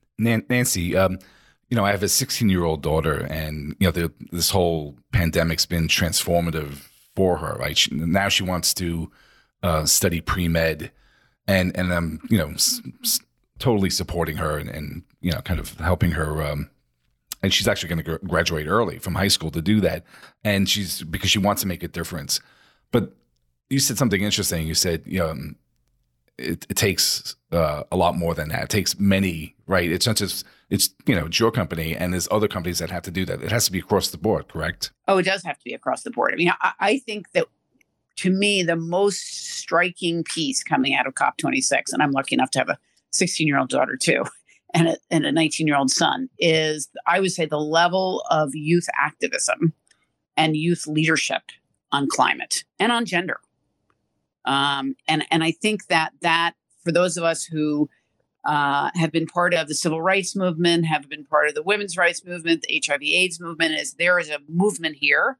Nancy, 0.50 0.96
um, 0.96 1.20
you 1.70 1.78
know, 1.78 1.86
I 1.86 1.92
have 1.92 2.04
a 2.04 2.10
16 2.10 2.50
year 2.50 2.64
old 2.64 2.82
daughter, 2.82 3.26
and 3.30 3.76
you 3.80 3.88
know, 3.88 3.92
the, 3.92 4.14
this 4.32 4.50
whole 4.50 4.96
pandemic's 5.12 5.66
been 5.66 5.88
transformative 5.88 6.90
for 7.16 7.38
her. 7.38 7.56
Right 7.60 7.78
she, 7.78 7.94
now, 7.96 8.30
she 8.30 8.44
wants 8.44 8.74
to 8.76 9.12
uh, 9.64 9.86
study 9.86 10.22
pre 10.22 10.48
med, 10.48 10.92
and 11.48 11.76
and 11.78 11.94
I'm 11.94 12.20
you 12.30 12.38
know 12.38 12.52
s- 12.52 12.82
s- 13.02 13.20
totally 13.60 13.90
supporting 13.90 14.38
her 14.38 14.58
and, 14.58 14.70
and, 14.70 15.04
you 15.22 15.32
know 15.32 15.42
kind 15.42 15.60
of 15.60 15.78
helping 15.80 16.12
her. 16.12 16.44
Um, 16.44 16.70
and 17.44 17.54
she's 17.54 17.68
actually 17.68 17.90
going 17.90 18.04
to 18.04 18.18
gr- 18.18 18.28
graduate 18.28 18.68
early 18.68 18.98
from 18.98 19.16
high 19.16 19.28
school 19.28 19.52
to 19.52 19.62
do 19.62 19.82
that, 19.82 20.04
and 20.44 20.68
she's 20.68 21.04
because 21.04 21.30
she 21.30 21.40
wants 21.40 21.62
to 21.62 21.68
make 21.68 21.84
a 21.84 21.88
difference. 21.88 22.40
But 22.92 23.14
you 23.70 23.80
said 23.80 23.98
something 23.98 24.22
interesting. 24.22 24.66
You 24.66 24.74
said, 24.74 25.04
you 25.06 25.20
know, 25.20 25.36
it, 26.38 26.66
it 26.70 26.78
takes 26.78 27.36
uh, 27.52 27.84
a 27.92 27.98
lot 27.98 28.16
more 28.16 28.34
than 28.34 28.50
that. 28.50 28.64
It 28.64 28.70
takes 28.70 28.98
many, 29.00 29.56
right? 29.68 29.92
It's 29.92 30.08
not 30.08 30.16
just 30.16 30.46
it's 30.70 30.90
you 31.06 31.16
know 31.16 31.26
it's 31.26 31.40
your 31.40 31.52
company, 31.52 31.96
and 31.96 32.14
there's 32.14 32.28
other 32.32 32.48
companies 32.48 32.80
that 32.80 32.90
have 32.90 33.04
to 33.04 33.12
do 33.12 33.26
that. 33.26 33.44
It 33.44 33.52
has 33.52 33.66
to 33.66 33.72
be 33.72 33.80
across 33.80 34.10
the 34.10 34.18
board, 34.18 34.48
correct? 34.48 34.92
Oh, 35.08 35.18
it 35.18 35.24
does 35.24 35.44
have 35.44 35.58
to 35.58 35.64
be 35.66 35.74
across 35.74 36.04
the 36.04 36.12
board. 36.12 36.34
I 36.34 36.38
mean, 36.38 36.52
I, 36.62 36.74
I 36.80 36.98
think 37.00 37.32
that 37.34 37.48
to 38.18 38.30
me 38.30 38.64
the 38.64 38.76
most 38.76 39.20
striking 39.58 40.24
piece 40.24 40.64
coming 40.64 40.96
out 40.96 41.08
of 41.08 41.16
COP26, 41.16 41.92
and 41.92 42.02
I'm 42.02 42.12
lucky 42.12 42.36
enough 42.36 42.52
to 42.52 42.60
have 42.60 42.70
a 42.70 42.80
16 43.12 43.48
year 43.48 43.60
old 43.60 43.70
daughter 43.70 43.98
too, 43.98 44.24
and 44.74 44.90
a, 44.90 44.98
and 45.12 45.26
a 45.26 45.32
19 45.32 45.68
year 45.68 45.78
old 45.78 45.92
son, 45.92 46.30
is 46.40 46.90
I 47.08 47.20
would 47.20 47.32
say 47.32 47.46
the 47.46 47.60
level 47.60 48.24
of 48.30 48.52
youth 48.54 48.88
activism 49.02 49.74
and 50.38 50.58
youth 50.58 50.88
leadership 50.88 51.44
on 51.92 52.08
climate 52.10 52.64
and 52.80 52.92
on 52.92 53.06
gender 53.06 53.40
Um, 54.46 54.96
and 55.08 55.26
and 55.32 55.44
I 55.44 55.52
think 55.52 55.88
that 55.88 56.12
that 56.22 56.54
for 56.84 56.92
those 56.92 57.18
of 57.18 57.24
us 57.24 57.46
who 57.46 57.90
uh, 58.46 58.90
have 58.96 59.12
been 59.12 59.28
part 59.28 59.54
of 59.54 59.68
the 59.68 59.76
civil 59.76 60.02
rights 60.02 60.36
movement, 60.36 60.86
have 60.86 61.10
been 61.10 61.26
part 61.26 61.48
of 61.50 61.56
the 61.56 61.64
women's 61.64 61.98
rights 61.98 62.26
movement, 62.26 62.64
the 62.68 62.84
HIV/AIDS 62.86 63.40
movement, 63.40 63.76
is 63.76 63.94
there 63.96 64.20
is 64.20 64.30
a 64.30 64.40
movement 64.50 64.98
here 64.98 65.38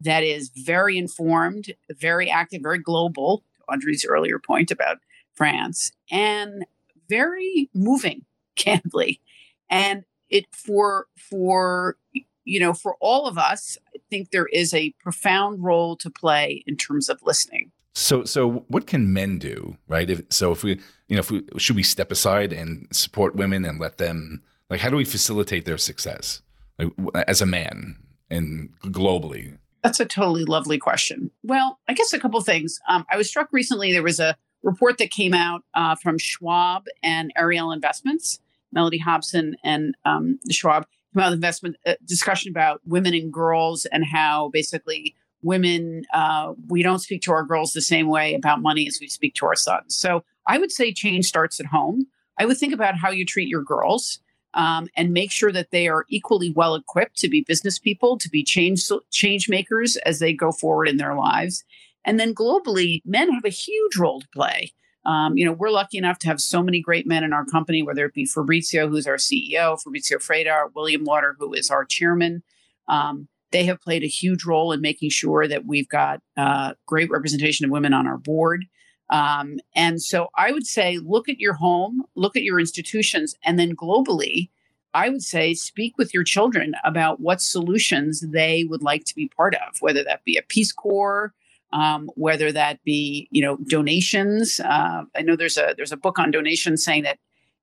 that 0.00 0.22
is 0.22 0.50
very 0.56 0.96
informed, 0.96 1.74
very 1.90 2.30
active, 2.30 2.62
very 2.62 2.78
global. 2.78 3.44
Audrey's 3.72 4.06
earlier 4.06 4.38
point 4.38 4.70
about 4.70 4.98
France, 5.34 5.92
and 6.10 6.64
very 7.08 7.70
moving, 7.74 8.24
candidly, 8.64 9.20
and 9.68 10.04
it 10.28 10.46
for 10.52 11.06
for 11.16 11.96
you 12.44 12.60
know 12.60 12.72
for 12.72 12.96
all 13.00 13.26
of 13.26 13.38
us. 13.38 13.78
I 13.94 13.98
think 14.10 14.30
there 14.30 14.46
is 14.46 14.74
a 14.74 14.92
profound 14.98 15.62
role 15.62 15.96
to 15.96 16.10
play 16.10 16.64
in 16.66 16.76
terms 16.76 17.08
of 17.08 17.20
listening. 17.22 17.70
So, 17.94 18.24
so 18.24 18.64
what 18.68 18.86
can 18.86 19.12
men 19.12 19.38
do, 19.38 19.76
right? 19.88 20.08
If, 20.08 20.22
so, 20.30 20.52
if 20.52 20.62
we, 20.62 20.80
you 21.08 21.16
know, 21.16 21.20
if 21.20 21.30
we 21.30 21.42
should 21.58 21.76
we 21.76 21.82
step 21.82 22.12
aside 22.12 22.52
and 22.52 22.86
support 22.92 23.34
women 23.34 23.64
and 23.64 23.80
let 23.80 23.98
them, 23.98 24.42
like, 24.68 24.80
how 24.80 24.90
do 24.90 24.96
we 24.96 25.04
facilitate 25.04 25.64
their 25.64 25.78
success, 25.78 26.40
like, 26.78 26.92
as 27.26 27.42
a 27.42 27.46
man 27.46 27.96
and 28.30 28.70
globally? 28.84 29.58
That's 29.82 29.98
a 29.98 30.04
totally 30.04 30.44
lovely 30.44 30.78
question. 30.78 31.30
Well, 31.42 31.80
I 31.88 31.94
guess 31.94 32.12
a 32.12 32.20
couple 32.20 32.40
things. 32.42 32.78
Um, 32.88 33.04
I 33.10 33.16
was 33.16 33.28
struck 33.28 33.48
recently. 33.52 33.92
There 33.92 34.02
was 34.02 34.20
a 34.20 34.36
report 34.62 34.98
that 34.98 35.10
came 35.10 35.34
out 35.34 35.62
uh, 35.74 35.96
from 35.96 36.18
Schwab 36.18 36.84
and 37.02 37.32
Ariel 37.36 37.72
Investments, 37.72 38.40
Mellody 38.76 39.00
Hobson 39.00 39.56
and 39.64 39.94
um, 40.04 40.38
Schwab 40.50 40.86
came 41.12 41.22
out 41.22 41.26
with 41.26 41.34
investment 41.34 41.76
uh, 41.86 41.94
discussion 42.04 42.50
about 42.50 42.80
women 42.86 43.14
and 43.14 43.32
girls 43.32 43.86
and 43.86 44.04
how 44.04 44.50
basically 44.52 45.14
women, 45.42 46.04
uh, 46.12 46.52
we 46.68 46.82
don't 46.82 46.98
speak 46.98 47.22
to 47.22 47.32
our 47.32 47.44
girls 47.44 47.72
the 47.72 47.80
same 47.80 48.08
way 48.08 48.34
about 48.34 48.60
money 48.60 48.86
as 48.86 48.98
we 49.00 49.08
speak 49.08 49.34
to 49.34 49.46
our 49.46 49.56
sons. 49.56 49.96
So 49.96 50.22
I 50.46 50.58
would 50.58 50.70
say 50.70 50.92
change 50.92 51.26
starts 51.26 51.60
at 51.60 51.66
home. 51.66 52.06
I 52.38 52.46
would 52.46 52.58
think 52.58 52.72
about 52.72 52.96
how 52.96 53.10
you 53.10 53.24
treat 53.24 53.48
your 53.48 53.62
girls 53.62 54.20
um, 54.54 54.88
and 54.96 55.12
make 55.12 55.30
sure 55.30 55.52
that 55.52 55.70
they 55.70 55.88
are 55.88 56.04
equally 56.08 56.50
well 56.50 56.74
equipped 56.74 57.18
to 57.18 57.28
be 57.28 57.42
business 57.42 57.78
people, 57.78 58.18
to 58.18 58.28
be 58.28 58.42
change 58.42 58.88
change 59.10 59.48
makers 59.48 59.96
as 59.98 60.18
they 60.18 60.32
go 60.32 60.52
forward 60.52 60.88
in 60.88 60.96
their 60.96 61.14
lives. 61.14 61.64
And 62.04 62.18
then 62.18 62.34
globally, 62.34 63.02
men 63.04 63.30
have 63.30 63.44
a 63.44 63.50
huge 63.50 63.96
role 63.96 64.20
to 64.20 64.28
play. 64.28 64.72
Um, 65.04 65.36
you 65.36 65.44
know, 65.44 65.52
we're 65.52 65.70
lucky 65.70 65.98
enough 65.98 66.18
to 66.20 66.28
have 66.28 66.40
so 66.40 66.62
many 66.62 66.80
great 66.80 67.06
men 67.06 67.24
in 67.24 67.32
our 67.32 67.44
company, 67.44 67.82
whether 67.82 68.04
it 68.04 68.14
be 68.14 68.26
Fabrizio, 68.26 68.88
who's 68.88 69.06
our 69.06 69.16
CEO, 69.16 69.80
Fabrizio 69.80 70.18
Freda, 70.18 70.70
William 70.74 71.04
Lauder, 71.04 71.36
who 71.38 71.54
is 71.54 71.70
our 71.70 71.84
chairman. 71.84 72.42
Um, 72.88 73.28
they 73.50 73.64
have 73.64 73.80
played 73.80 74.04
a 74.04 74.08
huge 74.08 74.44
role 74.44 74.72
in 74.72 74.80
making 74.80 75.10
sure 75.10 75.48
that 75.48 75.66
we've 75.66 75.88
got 75.88 76.20
uh, 76.36 76.74
great 76.86 77.10
representation 77.10 77.64
of 77.64 77.70
women 77.70 77.94
on 77.94 78.06
our 78.06 78.18
board. 78.18 78.66
Um, 79.08 79.58
and 79.74 80.00
so 80.00 80.28
I 80.36 80.52
would 80.52 80.66
say 80.66 80.98
look 80.98 81.28
at 81.28 81.40
your 81.40 81.54
home, 81.54 82.04
look 82.14 82.36
at 82.36 82.44
your 82.44 82.60
institutions, 82.60 83.34
and 83.44 83.58
then 83.58 83.74
globally, 83.74 84.50
I 84.94 85.08
would 85.08 85.22
say 85.22 85.54
speak 85.54 85.98
with 85.98 86.14
your 86.14 86.24
children 86.24 86.74
about 86.84 87.20
what 87.20 87.40
solutions 87.40 88.20
they 88.20 88.64
would 88.64 88.82
like 88.82 89.04
to 89.06 89.14
be 89.14 89.28
part 89.28 89.54
of, 89.54 89.80
whether 89.80 90.04
that 90.04 90.24
be 90.24 90.36
a 90.36 90.42
Peace 90.42 90.72
Corps, 90.72 91.32
um, 91.72 92.10
whether 92.14 92.52
that 92.52 92.82
be 92.84 93.28
you 93.30 93.42
know 93.42 93.56
donations. 93.68 94.60
Uh, 94.60 95.04
I 95.16 95.22
know 95.22 95.36
there's 95.36 95.56
a 95.56 95.74
there's 95.76 95.92
a 95.92 95.96
book 95.96 96.18
on 96.18 96.30
donations 96.30 96.84
saying 96.84 97.04
that 97.04 97.18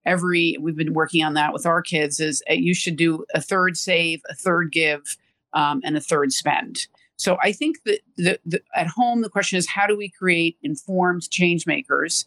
every 0.06 0.58
we've 0.60 0.76
been 0.76 0.94
working 0.94 1.24
on 1.24 1.34
that 1.34 1.54
with 1.54 1.66
our 1.66 1.82
kids 1.82 2.20
is 2.20 2.42
uh, 2.50 2.54
you 2.54 2.74
should 2.74 2.96
do 2.96 3.26
a 3.34 3.42
third 3.42 3.78
save, 3.78 4.22
a 4.30 4.36
third 4.36 4.72
give, 4.72 5.18
um, 5.54 5.82
and 5.84 5.98
a 5.98 6.02
third 6.02 6.32
spend. 6.32 6.88
So 7.18 7.38
I 7.42 7.52
think 7.52 7.84
that 7.86 8.00
the, 8.16 8.40
the, 8.46 8.62
at 8.76 8.88
home, 8.88 9.22
the 9.22 9.30
question 9.30 9.58
is 9.58 9.68
how 9.68 9.88
do 9.88 9.98
we 9.98 10.10
create 10.10 10.58
informed 10.62 11.30
change 11.30 11.66
makers? 11.66 12.26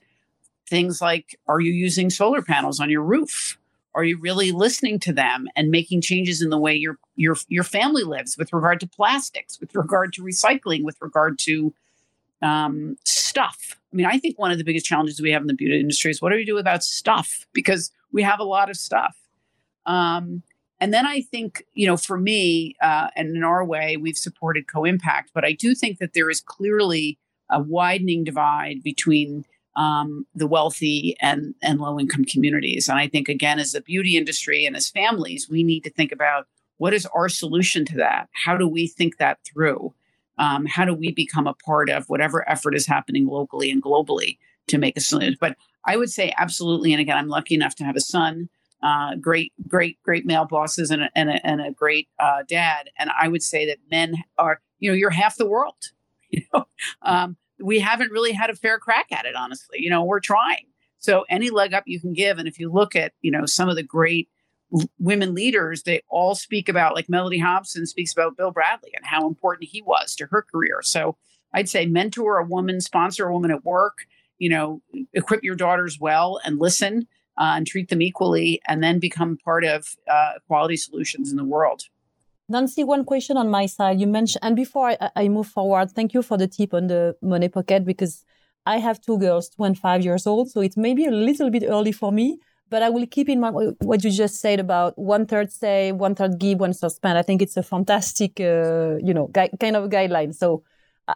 Things 0.69 1.01
like, 1.01 1.39
are 1.47 1.61
you 1.61 1.73
using 1.73 2.11
solar 2.11 2.43
panels 2.43 2.81
on 2.81 2.91
your 2.91 3.03
roof? 3.03 3.57
Are 3.95 4.05
you 4.05 4.19
really 4.19 4.53
listening 4.53 5.01
to 5.01 5.13
them 5.13 5.49
and 5.57 5.71
making 5.71 6.01
changes 6.01 6.43
in 6.43 6.51
the 6.51 6.59
way 6.59 6.75
your 6.75 6.99
your 7.17 7.37
your 7.49 7.65
family 7.65 8.05
lives 8.05 8.37
with 8.39 8.53
regard 8.53 8.81
to 8.81 8.87
plastics, 8.89 9.59
with 9.61 9.75
regard 9.75 10.13
to 10.15 10.23
recycling, 10.23 10.85
with 10.85 10.97
regard 11.01 11.39
to 11.41 11.75
um, 12.43 12.97
stuff? 13.05 13.81
I 13.93 13.97
mean, 13.97 14.07
I 14.07 14.19
think 14.19 14.39
one 14.39 14.53
of 14.53 14.59
the 14.59 14.65
biggest 14.65 14.87
challenges 14.87 15.21
we 15.21 15.33
have 15.33 15.43
in 15.43 15.49
the 15.49 15.55
beauty 15.55 15.81
industry 15.81 16.11
is 16.11 16.23
what 16.23 16.31
do 16.31 16.37
we 16.37 16.45
do 16.45 16.59
about 16.59 16.85
stuff? 16.85 17.47
Because 17.53 17.91
we 18.13 18.23
have 18.23 18.39
a 18.39 18.45
lot 18.45 18.71
of 18.71 18.77
stuff. 18.77 19.17
Um, 19.87 20.43
and 20.79 20.95
then 20.95 21.07
I 21.07 21.21
think, 21.21 21.65
you 21.75 21.87
know, 21.87 21.97
for 21.97 22.17
me, 22.17 22.77
uh, 22.81 23.09
and 23.15 23.37
in 23.37 23.45
our 23.45 23.65
way, 23.65 23.97
we've 23.97 24.17
supported 24.17 24.67
Co 24.67 24.85
Impact, 24.85 25.31
but 25.35 25.45
I 25.45 25.53
do 25.53 25.75
think 25.75 25.99
that 25.99 26.15
there 26.15 26.31
is 26.31 26.41
clearly 26.41 27.19
a 27.51 27.61
widening 27.61 28.25
divide 28.25 28.83
between 28.83 29.45
um, 29.77 30.27
the 30.35 30.47
wealthy 30.47 31.17
and, 31.21 31.55
and 31.63 31.81
low 31.81 31.99
income 31.99 32.25
communities. 32.25 32.89
And 32.89 32.99
I 32.99 33.09
think, 33.09 33.29
again, 33.29 33.59
as 33.59 33.73
the 33.73 33.81
beauty 33.81 34.17
industry 34.17 34.67
and 34.67 34.77
as 34.77 34.91
families, 34.91 35.49
we 35.49 35.63
need 35.63 35.85
to 35.85 35.91
think 35.91 36.13
about 36.13 36.47
what 36.79 36.95
is 36.95 37.07
our 37.15 37.29
solution 37.29 37.85
to 37.87 37.97
that? 37.97 38.29
How 38.33 38.57
do 38.57 38.67
we 38.67 38.87
think 38.87 39.19
that 39.19 39.39
through? 39.45 39.95
Um, 40.39 40.65
how 40.65 40.85
do 40.85 40.95
we 40.95 41.13
become 41.13 41.47
a 41.47 41.55
part 41.55 41.91
of 41.91 42.09
whatever 42.09 42.49
effort 42.49 42.75
is 42.75 42.87
happening 42.87 43.27
locally 43.27 43.71
and 43.71 43.83
globally 43.83 44.39
to 44.69 44.79
make 44.79 44.97
a 44.97 45.01
solution? 45.01 45.37
But 45.39 45.57
I 45.85 45.97
would 45.97 46.11
say 46.11 46.33
absolutely. 46.39 46.93
And 46.93 47.01
again, 47.01 47.19
I'm 47.19 47.29
lucky 47.29 47.55
enough 47.55 47.75
to 47.77 47.85
have 47.85 47.97
a 47.97 48.01
son 48.01 48.49
uh, 48.83 49.15
great, 49.17 49.53
great, 49.69 50.03
great 50.03 50.25
male 50.25 50.47
bosses 50.47 50.91
and 50.91 51.03
a, 51.03 51.11
and 51.15 51.31
a, 51.31 51.47
and 51.47 51.61
a 51.61 51.71
great 51.71 52.09
uh, 52.19 52.43
dad. 52.49 52.89
And 52.99 53.11
I 53.21 53.29
would 53.29 53.43
say 53.43 53.67
that 53.67 53.79
men 53.91 54.15
are, 54.39 54.61
you 54.79 54.91
know, 54.91 54.97
you're 54.97 55.11
half 55.11 55.37
the 55.37 55.47
world. 55.47 55.75
You 56.33 56.43
know, 56.55 56.65
um, 57.03 57.37
we 57.63 57.81
haven't 57.81 58.13
really 58.13 58.33
had 58.33 58.51
a 58.51 58.55
fair 58.55 58.79
crack 58.79 59.07
at 59.13 59.25
it, 59.25 59.35
honestly. 59.35 59.79
You 59.81 59.91
know, 59.91 60.05
we're 60.05 60.21
trying. 60.21 60.67
So 60.99 61.25
any 61.31 61.51
leg 61.51 61.73
up 61.73 61.85
you 61.87 62.01
can 62.01 62.13
give, 62.13 62.39
and 62.39 62.47
if 62.47 62.59
you 62.59 62.71
look 62.71 62.95
at, 62.95 63.13
you 63.23 63.31
know, 63.31 63.47
some 63.47 63.69
of 63.69 63.77
the 63.77 63.83
great 63.83 64.29
women 64.99 65.35
leaders, 65.35 65.83
they 65.83 66.03
all 66.09 66.35
speak 66.35 66.69
about, 66.69 66.95
like 66.95 67.07
Mellody 67.09 67.41
Hobson 67.43 67.87
speaks 67.87 68.13
about 68.13 68.37
Bill 68.37 68.51
Bradley 68.51 68.91
and 68.95 69.05
how 69.05 69.27
important 69.27 69.71
he 69.71 69.83
was 69.83 70.15
to 70.17 70.27
her 70.27 70.43
career. 70.43 70.81
So 70.83 71.17
I'd 71.53 71.69
say 71.69 71.87
mentor 71.87 72.39
a 72.39 72.45
woman, 72.45 72.81
sponsor 72.81 73.27
a 73.27 73.33
woman 73.33 73.51
at 73.51 73.65
work, 73.65 73.99
you 74.39 74.49
know, 74.49 74.83
equip 75.13 75.43
your 75.43 75.57
daughters 75.57 75.99
well 75.99 76.41
and 76.45 76.61
listen 76.61 77.09
uh, 77.39 77.55
and 77.57 77.67
treat 77.67 77.89
them 77.89 78.03
equally, 78.03 78.61
and 78.69 78.83
then 78.83 78.99
become 78.99 79.39
part 79.43 79.65
of 79.65 79.97
uh, 80.11 80.33
quality 80.47 80.77
solutions 80.77 81.31
in 81.31 81.37
the 81.37 81.45
world. 81.45 81.85
Nancy, 82.51 82.83
one 82.83 83.05
question 83.05 83.37
on 83.37 83.49
my 83.49 83.67
side. 83.67 84.01
You 84.01 84.09
mentioned, 84.09 84.41
and 84.43 84.57
before 84.57 84.91
I, 84.91 85.11
I 85.15 85.29
move 85.29 85.47
forward, 85.47 85.93
thank 85.93 86.13
you 86.13 86.21
for 86.21 86.37
the 86.37 86.49
tip 86.49 86.75
on 86.75 86.89
the 86.89 87.15
money 87.23 87.49
pocket 87.49 87.85
because 87.85 88.25
I 88.67 88.79
have 88.79 89.01
two 89.01 89.19
girls, 89.19 89.49
two 89.49 89.63
and 89.63 89.79
five 89.79 90.03
years 90.03 90.27
old, 90.27 90.51
so 90.51 90.61
it 90.61 90.77
may 90.77 90.93
be 90.93 91.07
a 91.07 91.13
little 91.13 91.49
bit 91.51 91.63
early 91.63 91.93
for 91.93 92.11
me. 92.11 92.39
But 92.69 92.83
I 92.83 92.89
will 92.89 93.07
keep 93.07 93.29
in 93.29 93.39
mind 93.39 93.77
what 93.81 94.03
you 94.03 94.11
just 94.11 94.41
said 94.41 94.59
about 94.59 94.99
one 94.99 95.27
third 95.27 95.53
save, 95.53 95.95
one 95.97 96.17
third 96.17 96.41
give, 96.41 96.59
one 96.59 96.73
third 96.73 96.91
spend. 96.91 97.19
I 97.19 97.23
think 97.23 97.41
it's 97.41 97.57
a 97.57 97.63
fantastic, 97.63 98.41
uh, 98.41 98.97
you 99.03 99.15
know, 99.15 99.29
gui- 99.29 99.51
kind 99.61 99.77
of 99.77 99.89
guideline. 99.89 100.35
So 100.35 100.65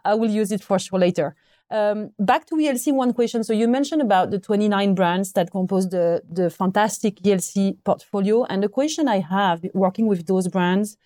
I 0.04 0.14
will 0.14 0.30
use 0.30 0.52
it 0.52 0.62
for 0.62 0.78
sure 0.78 0.98
later. 1.00 1.34
Um, 1.70 2.10
back 2.18 2.46
to 2.46 2.56
ELC, 2.56 2.92
one 2.92 3.12
question. 3.12 3.42
So 3.42 3.52
you 3.52 3.66
mentioned 3.66 4.02
about 4.02 4.30
the 4.30 4.38
29 4.38 4.94
brands 4.94 5.32
that 5.32 5.50
compose 5.50 5.88
the, 5.88 6.22
the 6.30 6.50
fantastic 6.50 7.16
ELC 7.22 7.76
portfolio. 7.84 8.44
And 8.44 8.62
the 8.62 8.68
question 8.68 9.08
I 9.08 9.18
have 9.20 9.64
working 9.74 10.06
with 10.06 10.26
those 10.26 10.48
brands 10.48 10.96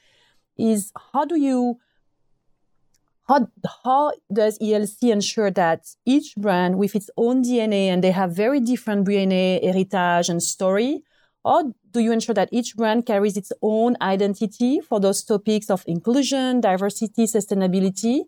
is 0.58 0.92
how 1.12 1.24
do 1.24 1.36
you, 1.36 1.78
how, 3.28 3.48
how 3.84 4.12
does 4.32 4.58
ELC 4.58 5.12
ensure 5.12 5.50
that 5.50 5.86
each 6.04 6.34
brand 6.36 6.78
with 6.78 6.94
its 6.94 7.10
own 7.16 7.42
DNA 7.42 7.86
and 7.86 8.02
they 8.02 8.10
have 8.10 8.32
very 8.34 8.60
different 8.60 9.06
DNA, 9.06 9.62
heritage 9.62 10.28
and 10.28 10.42
story, 10.42 11.02
or 11.44 11.72
do 11.92 12.00
you 12.00 12.12
ensure 12.12 12.34
that 12.34 12.48
each 12.52 12.76
brand 12.76 13.06
carries 13.06 13.36
its 13.36 13.52
own 13.62 13.96
identity 14.02 14.80
for 14.80 15.00
those 15.00 15.22
topics 15.22 15.70
of 15.70 15.84
inclusion, 15.86 16.60
diversity, 16.60 17.24
sustainability? 17.24 18.24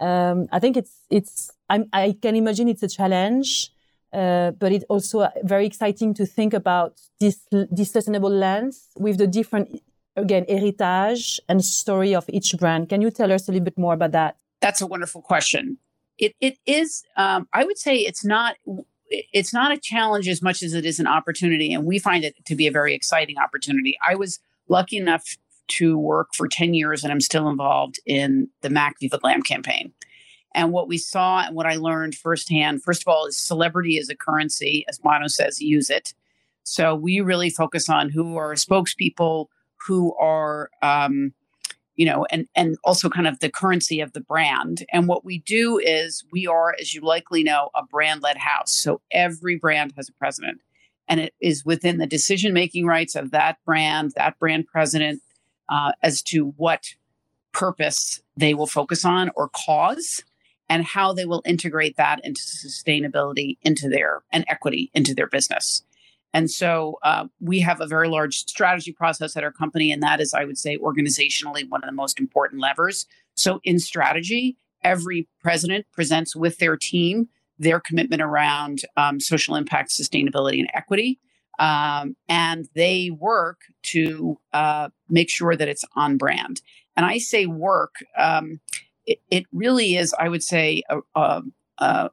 Um, 0.00 0.46
I 0.52 0.58
think 0.58 0.76
it's 0.76 0.94
it's 1.10 1.50
I'm, 1.70 1.86
i 1.92 2.14
can 2.20 2.36
imagine 2.36 2.68
it's 2.68 2.82
a 2.82 2.88
challenge, 2.88 3.70
uh, 4.12 4.50
but 4.52 4.72
it's 4.72 4.84
also 4.88 5.28
very 5.42 5.66
exciting 5.66 6.14
to 6.14 6.26
think 6.26 6.52
about 6.54 7.00
this 7.20 7.40
this 7.50 7.92
sustainable 7.92 8.30
lens 8.30 8.88
with 8.96 9.18
the 9.18 9.26
different 9.26 9.80
again 10.16 10.44
heritage 10.48 11.40
and 11.48 11.64
story 11.64 12.14
of 12.14 12.24
each 12.28 12.54
brand. 12.58 12.88
Can 12.88 13.02
you 13.02 13.10
tell 13.10 13.32
us 13.32 13.48
a 13.48 13.52
little 13.52 13.64
bit 13.64 13.78
more 13.78 13.94
about 13.94 14.12
that? 14.12 14.36
That's 14.60 14.80
a 14.80 14.86
wonderful 14.86 15.22
question. 15.22 15.78
It 16.18 16.34
it 16.40 16.58
is. 16.66 17.04
Um, 17.16 17.48
I 17.52 17.64
would 17.64 17.78
say 17.78 17.96
it's 17.96 18.24
not. 18.24 18.56
It's 19.10 19.52
not 19.52 19.70
a 19.70 19.76
challenge 19.76 20.28
as 20.28 20.42
much 20.42 20.62
as 20.62 20.72
it 20.72 20.84
is 20.84 20.98
an 20.98 21.06
opportunity, 21.06 21.72
and 21.72 21.84
we 21.84 21.98
find 21.98 22.24
it 22.24 22.34
to 22.46 22.54
be 22.54 22.66
a 22.66 22.72
very 22.72 22.94
exciting 22.94 23.38
opportunity. 23.38 23.96
I 24.06 24.14
was 24.14 24.40
lucky 24.68 24.96
enough 24.96 25.36
to 25.66 25.98
work 25.98 26.34
for 26.34 26.46
10 26.46 26.74
years 26.74 27.02
and 27.02 27.12
I'm 27.12 27.20
still 27.20 27.48
involved 27.48 27.98
in 28.06 28.48
the 28.60 28.70
MAC 28.70 28.96
Viva 29.00 29.18
Glam 29.18 29.42
campaign. 29.42 29.92
And 30.54 30.72
what 30.72 30.88
we 30.88 30.98
saw 30.98 31.40
and 31.40 31.56
what 31.56 31.66
I 31.66 31.76
learned 31.76 32.14
firsthand, 32.14 32.82
first 32.82 33.02
of 33.02 33.08
all, 33.08 33.26
is 33.26 33.36
celebrity 33.36 33.98
is 33.98 34.08
a 34.08 34.14
currency, 34.14 34.84
as 34.88 34.98
Bono 34.98 35.26
says, 35.26 35.60
use 35.60 35.90
it. 35.90 36.14
So 36.62 36.94
we 36.94 37.20
really 37.20 37.50
focus 37.50 37.88
on 37.88 38.08
who 38.08 38.36
are 38.36 38.54
spokespeople, 38.54 39.48
who 39.86 40.14
are 40.16 40.70
um, 40.82 41.32
you 41.96 42.06
know, 42.06 42.26
and 42.30 42.48
and 42.54 42.76
also 42.84 43.08
kind 43.08 43.26
of 43.26 43.38
the 43.40 43.50
currency 43.50 44.00
of 44.00 44.12
the 44.12 44.20
brand. 44.20 44.84
And 44.92 45.06
what 45.06 45.24
we 45.24 45.38
do 45.38 45.78
is 45.78 46.24
we 46.32 46.46
are, 46.46 46.74
as 46.80 46.94
you 46.94 47.00
likely 47.00 47.42
know, 47.44 47.70
a 47.74 47.84
brand 47.84 48.22
led 48.22 48.36
house. 48.36 48.72
So 48.72 49.00
every 49.10 49.56
brand 49.56 49.92
has 49.96 50.08
a 50.08 50.12
president, 50.12 50.60
and 51.08 51.20
it 51.20 51.34
is 51.40 51.64
within 51.64 51.98
the 51.98 52.06
decision 52.06 52.52
making 52.52 52.86
rights 52.86 53.14
of 53.14 53.30
that 53.30 53.58
brand, 53.64 54.12
that 54.16 54.38
brand 54.38 54.66
president, 54.66 55.22
uh, 55.68 55.92
as 56.02 56.22
to 56.22 56.48
what 56.56 56.94
purpose 57.52 58.20
they 58.36 58.54
will 58.54 58.66
focus 58.66 59.04
on 59.04 59.30
or 59.36 59.48
cause 59.48 60.24
and 60.68 60.84
how 60.84 61.12
they 61.12 61.24
will 61.24 61.42
integrate 61.44 61.96
that 61.96 62.20
into 62.24 62.40
sustainability 62.40 63.58
into 63.62 63.88
their 63.88 64.22
and 64.32 64.44
equity 64.48 64.90
into 64.92 65.14
their 65.14 65.28
business 65.28 65.82
and 66.34 66.50
so 66.50 66.98
uh, 67.02 67.26
we 67.40 67.60
have 67.60 67.80
a 67.80 67.86
very 67.86 68.08
large 68.08 68.40
strategy 68.40 68.92
process 68.92 69.36
at 69.36 69.44
our 69.44 69.52
company, 69.52 69.90
and 69.90 70.02
that 70.02 70.20
is, 70.20 70.34
I 70.34 70.44
would 70.44 70.58
say, 70.58 70.76
organizationally 70.76 71.66
one 71.68 71.82
of 71.82 71.88
the 71.88 71.94
most 71.94 72.20
important 72.20 72.60
levers. 72.60 73.06
So 73.34 73.60
in 73.64 73.78
strategy, 73.78 74.58
every 74.82 75.26
president 75.40 75.86
presents 75.92 76.36
with 76.36 76.58
their 76.58 76.76
team 76.76 77.28
their 77.58 77.80
commitment 77.80 78.22
around 78.22 78.80
um, 78.96 79.20
social 79.20 79.54
impact, 79.54 79.90
sustainability, 79.90 80.58
and 80.58 80.68
equity. 80.74 81.18
Um, 81.58 82.16
and 82.28 82.68
they 82.74 83.10
work 83.10 83.60
to 83.84 84.38
uh, 84.52 84.88
make 85.08 85.30
sure 85.30 85.54
that 85.54 85.68
it's 85.68 85.84
on 85.94 86.16
brand. 86.16 86.60
And 86.96 87.06
I 87.06 87.18
say 87.18 87.46
work, 87.46 87.94
um, 88.18 88.60
it, 89.06 89.20
it, 89.30 89.44
really 89.52 89.96
is, 89.96 90.14
I 90.18 90.28
would 90.28 90.42
say, 90.42 90.82
a, 90.88 90.98
a, 91.14 91.42
a 91.78 92.10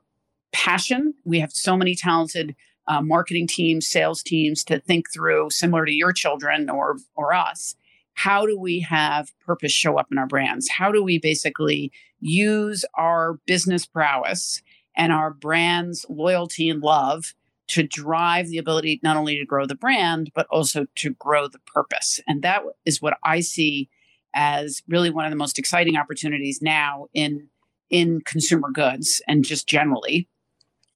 passion. 0.51 1.15
We 1.25 1.39
have 1.39 1.51
so 1.51 1.75
many 1.75 1.95
talented 1.95 2.55
uh, 2.87 3.01
marketing 3.01 3.47
teams, 3.47 3.87
sales 3.87 4.23
teams 4.23 4.63
to 4.65 4.79
think 4.79 5.11
through, 5.13 5.49
similar 5.49 5.85
to 5.85 5.93
your 5.93 6.13
children 6.13 6.69
or 6.69 6.97
or 7.15 7.33
us. 7.33 7.75
How 8.13 8.45
do 8.45 8.59
we 8.59 8.81
have 8.81 9.31
purpose 9.39 9.71
show 9.71 9.97
up 9.97 10.07
in 10.11 10.17
our 10.17 10.27
brands? 10.27 10.69
How 10.69 10.91
do 10.91 11.03
we 11.03 11.17
basically 11.17 11.91
use 12.19 12.83
our 12.95 13.39
business 13.45 13.85
prowess 13.85 14.61
and 14.95 15.13
our 15.13 15.31
brand's 15.31 16.05
loyalty 16.09 16.69
and 16.69 16.81
love 16.81 17.33
to 17.69 17.83
drive 17.83 18.49
the 18.49 18.57
ability 18.57 18.99
not 19.01 19.15
only 19.15 19.37
to 19.37 19.45
grow 19.45 19.65
the 19.65 19.75
brand, 19.75 20.29
but 20.35 20.45
also 20.47 20.85
to 20.95 21.11
grow 21.11 21.47
the 21.47 21.59
purpose? 21.59 22.19
And 22.27 22.41
that 22.41 22.63
is 22.85 23.01
what 23.01 23.17
I 23.23 23.39
see 23.39 23.89
as 24.33 24.81
really 24.87 25.09
one 25.09 25.25
of 25.25 25.31
the 25.31 25.37
most 25.37 25.57
exciting 25.59 25.97
opportunities 25.97 26.61
now 26.61 27.07
in 27.13 27.47
in 27.89 28.21
consumer 28.21 28.69
goods 28.71 29.21
and 29.27 29.43
just 29.43 29.67
generally. 29.67 30.27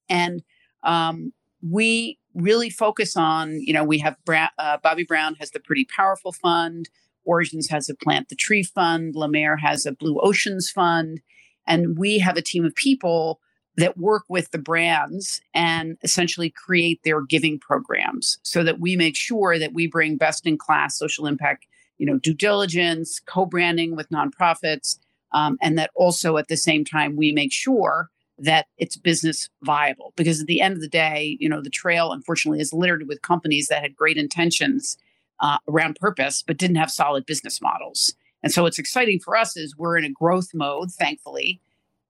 And 0.08 0.42
um, 0.82 1.32
we 1.62 2.18
really 2.34 2.70
focus 2.70 3.16
on, 3.16 3.60
you 3.60 3.72
know, 3.72 3.84
we 3.84 3.98
have 3.98 4.16
Bra- 4.24 4.50
uh, 4.58 4.78
Bobbi 4.78 5.06
Brown 5.06 5.34
has 5.36 5.50
the 5.50 5.60
Pretty 5.60 5.86
Powerful 5.86 6.32
Fund, 6.32 6.88
Origins 7.24 7.68
has 7.68 7.88
a 7.88 7.94
Plant 7.94 8.28
the 8.28 8.36
Tree 8.36 8.62
Fund, 8.62 9.14
La 9.14 9.26
Mer 9.26 9.56
has 9.56 9.86
a 9.86 9.92
Blue 9.92 10.18
Oceans 10.20 10.70
Fund, 10.70 11.20
and 11.66 11.98
we 11.98 12.18
have 12.18 12.36
a 12.36 12.42
team 12.42 12.64
of 12.64 12.74
people 12.74 13.40
that 13.76 13.98
work 13.98 14.24
with 14.28 14.50
the 14.52 14.58
brands 14.58 15.40
and 15.52 15.98
essentially 16.02 16.50
create 16.50 17.00
their 17.04 17.20
giving 17.20 17.58
programs 17.58 18.38
so 18.42 18.62
that 18.62 18.80
we 18.80 18.96
make 18.96 19.16
sure 19.16 19.58
that 19.58 19.74
we 19.74 19.86
bring 19.86 20.16
best 20.16 20.46
in 20.46 20.56
class 20.56 20.98
social 20.98 21.26
impact, 21.26 21.66
you 21.98 22.06
know, 22.06 22.18
due 22.18 22.34
diligence, 22.34 23.20
co-branding 23.26 23.94
with 23.94 24.08
nonprofits, 24.08 24.98
um, 25.32 25.58
and 25.60 25.78
that 25.78 25.90
also 25.94 26.36
at 26.36 26.48
the 26.48 26.56
same 26.56 26.84
time 26.84 27.16
we 27.16 27.32
make 27.32 27.52
sure 27.52 28.08
that 28.38 28.66
it's 28.76 28.96
business 28.96 29.48
viable 29.62 30.12
because 30.16 30.40
at 30.40 30.46
the 30.46 30.60
end 30.60 30.74
of 30.74 30.80
the 30.80 30.88
day 30.88 31.36
you 31.40 31.48
know 31.48 31.62
the 31.62 31.70
trail 31.70 32.12
unfortunately 32.12 32.60
is 32.60 32.72
littered 32.72 33.06
with 33.08 33.22
companies 33.22 33.68
that 33.68 33.82
had 33.82 33.96
great 33.96 34.16
intentions 34.16 34.98
uh, 35.40 35.58
around 35.68 35.96
purpose 35.96 36.42
but 36.42 36.56
didn't 36.56 36.76
have 36.76 36.90
solid 36.90 37.26
business 37.26 37.60
models. 37.60 38.14
And 38.42 38.52
so 38.52 38.62
what's 38.62 38.78
exciting 38.78 39.18
for 39.20 39.36
us 39.36 39.56
is 39.56 39.76
we're 39.76 39.96
in 39.96 40.04
a 40.04 40.10
growth 40.10 40.50
mode 40.54 40.92
thankfully 40.92 41.60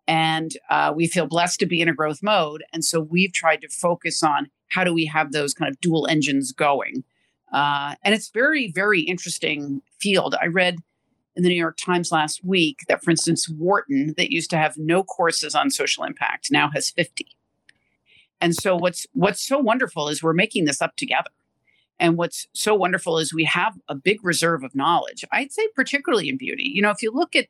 and 0.08 0.52
uh, 0.70 0.92
we 0.94 1.06
feel 1.06 1.26
blessed 1.26 1.58
to 1.60 1.66
be 1.66 1.80
in 1.80 1.88
a 1.88 1.94
growth 1.94 2.22
mode. 2.22 2.62
And 2.72 2.84
so 2.84 3.00
we've 3.00 3.32
tried 3.32 3.60
to 3.62 3.68
focus 3.68 4.22
on 4.22 4.50
how 4.68 4.84
do 4.84 4.92
we 4.92 5.06
have 5.06 5.32
those 5.32 5.54
kind 5.54 5.68
of 5.68 5.80
dual 5.80 6.06
engines 6.06 6.52
going. 6.52 7.04
Uh, 7.52 7.94
and 8.02 8.14
it's 8.14 8.28
very 8.30 8.70
very 8.72 9.02
interesting 9.02 9.82
field. 10.00 10.34
I 10.40 10.46
read 10.46 10.78
in 11.36 11.42
the 11.42 11.48
New 11.48 11.54
York 11.54 11.76
Times 11.76 12.10
last 12.10 12.44
week 12.44 12.80
that, 12.88 13.04
for 13.04 13.10
instance, 13.10 13.48
Wharton, 13.48 14.14
that 14.16 14.32
used 14.32 14.50
to 14.50 14.56
have 14.56 14.76
no 14.76 15.04
courses 15.04 15.54
on 15.54 15.70
social 15.70 16.04
impact, 16.04 16.50
now 16.50 16.70
has 16.70 16.90
50. 16.90 17.26
And 18.40 18.54
so 18.54 18.76
what's 18.76 19.06
what's 19.12 19.46
so 19.46 19.58
wonderful 19.58 20.08
is 20.08 20.22
we're 20.22 20.32
making 20.32 20.64
this 20.64 20.82
up 20.82 20.96
together. 20.96 21.30
And 21.98 22.16
what's 22.16 22.46
so 22.52 22.74
wonderful 22.74 23.18
is 23.18 23.32
we 23.32 23.44
have 23.44 23.78
a 23.88 23.94
big 23.94 24.22
reserve 24.22 24.62
of 24.62 24.74
knowledge. 24.74 25.24
I'd 25.32 25.52
say 25.52 25.66
particularly 25.74 26.28
in 26.28 26.36
beauty. 26.36 26.70
You 26.74 26.82
know, 26.82 26.90
if 26.90 27.02
you 27.02 27.10
look 27.10 27.34
at 27.34 27.46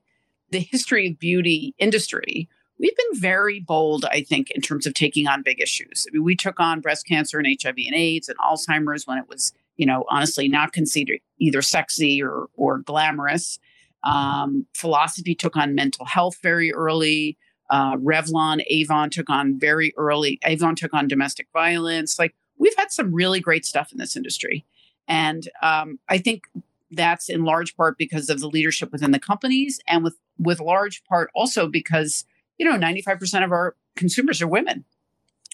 the 0.51 0.61
history 0.61 1.09
of 1.09 1.19
beauty 1.19 1.75
industry, 1.79 2.49
we've 2.79 2.97
been 2.97 3.21
very 3.21 3.59
bold, 3.59 4.05
I 4.05 4.23
think, 4.23 4.51
in 4.53 4.61
terms 4.61 4.87
of 4.87 4.95
taking 4.95 5.27
on 5.27 5.43
big 5.43 5.61
issues. 5.61 6.07
I 6.09 6.13
mean, 6.13 6.23
we 6.23 6.37
took 6.37 6.61
on 6.61 6.81
breast 6.81 7.07
cancer 7.07 7.39
and 7.39 7.47
HIV 7.61 7.75
and 7.87 7.95
AIDS 7.95 8.29
and 8.29 8.39
Alzheimer's 8.39 9.07
when 9.07 9.19
it 9.19 9.29
was, 9.29 9.53
you 9.77 9.87
know, 9.87 10.05
honestly 10.09 10.49
not 10.49 10.73
considered 10.73 11.19
either 11.39 11.63
sexy 11.63 12.23
or 12.23 12.47
or 12.55 12.79
glamorous. 12.79 13.59
Um, 14.07 14.67
philosophy 14.75 15.35
took 15.35 15.57
on 15.57 15.75
mental 15.75 16.07
health 16.07 16.37
very 16.43 16.73
early. 16.73 17.37
Uh, 17.69 17.97
Revlon, 17.97 18.63
Avon 18.69 19.11
took 19.11 19.29
on 19.29 19.59
very 19.59 19.93
early. 19.97 20.39
Avon 20.45 20.77
took 20.77 20.95
on 20.95 21.09
domestic 21.09 21.49
violence. 21.53 22.19
Like 22.19 22.35
we've 22.57 22.77
had 22.77 22.93
some 22.93 23.13
really 23.13 23.41
great 23.41 23.67
stuff 23.67 23.91
in 23.91 23.99
this 23.99 24.17
industry, 24.17 24.65
and 25.09 25.49
um, 25.63 25.99
I 26.09 26.19
think 26.19 26.45
that's 26.93 27.29
in 27.29 27.45
large 27.45 27.77
part 27.77 27.99
because 27.99 28.31
of 28.31 28.39
the 28.39 28.49
leadership 28.49 28.93
within 28.93 29.11
the 29.11 29.19
companies, 29.19 29.81
and 29.89 30.05
with 30.05 30.17
with 30.39 30.61
large 30.61 31.03
part 31.05 31.31
also 31.35 31.67
because 31.67 32.25
you 32.59 32.65
know 32.65 32.77
ninety 32.77 33.03
five 33.03 33.19
percent 33.19 33.45
of 33.45 33.51
our 33.51 33.75
consumers 33.97 34.41
are 34.41 34.47
women. 34.49 34.85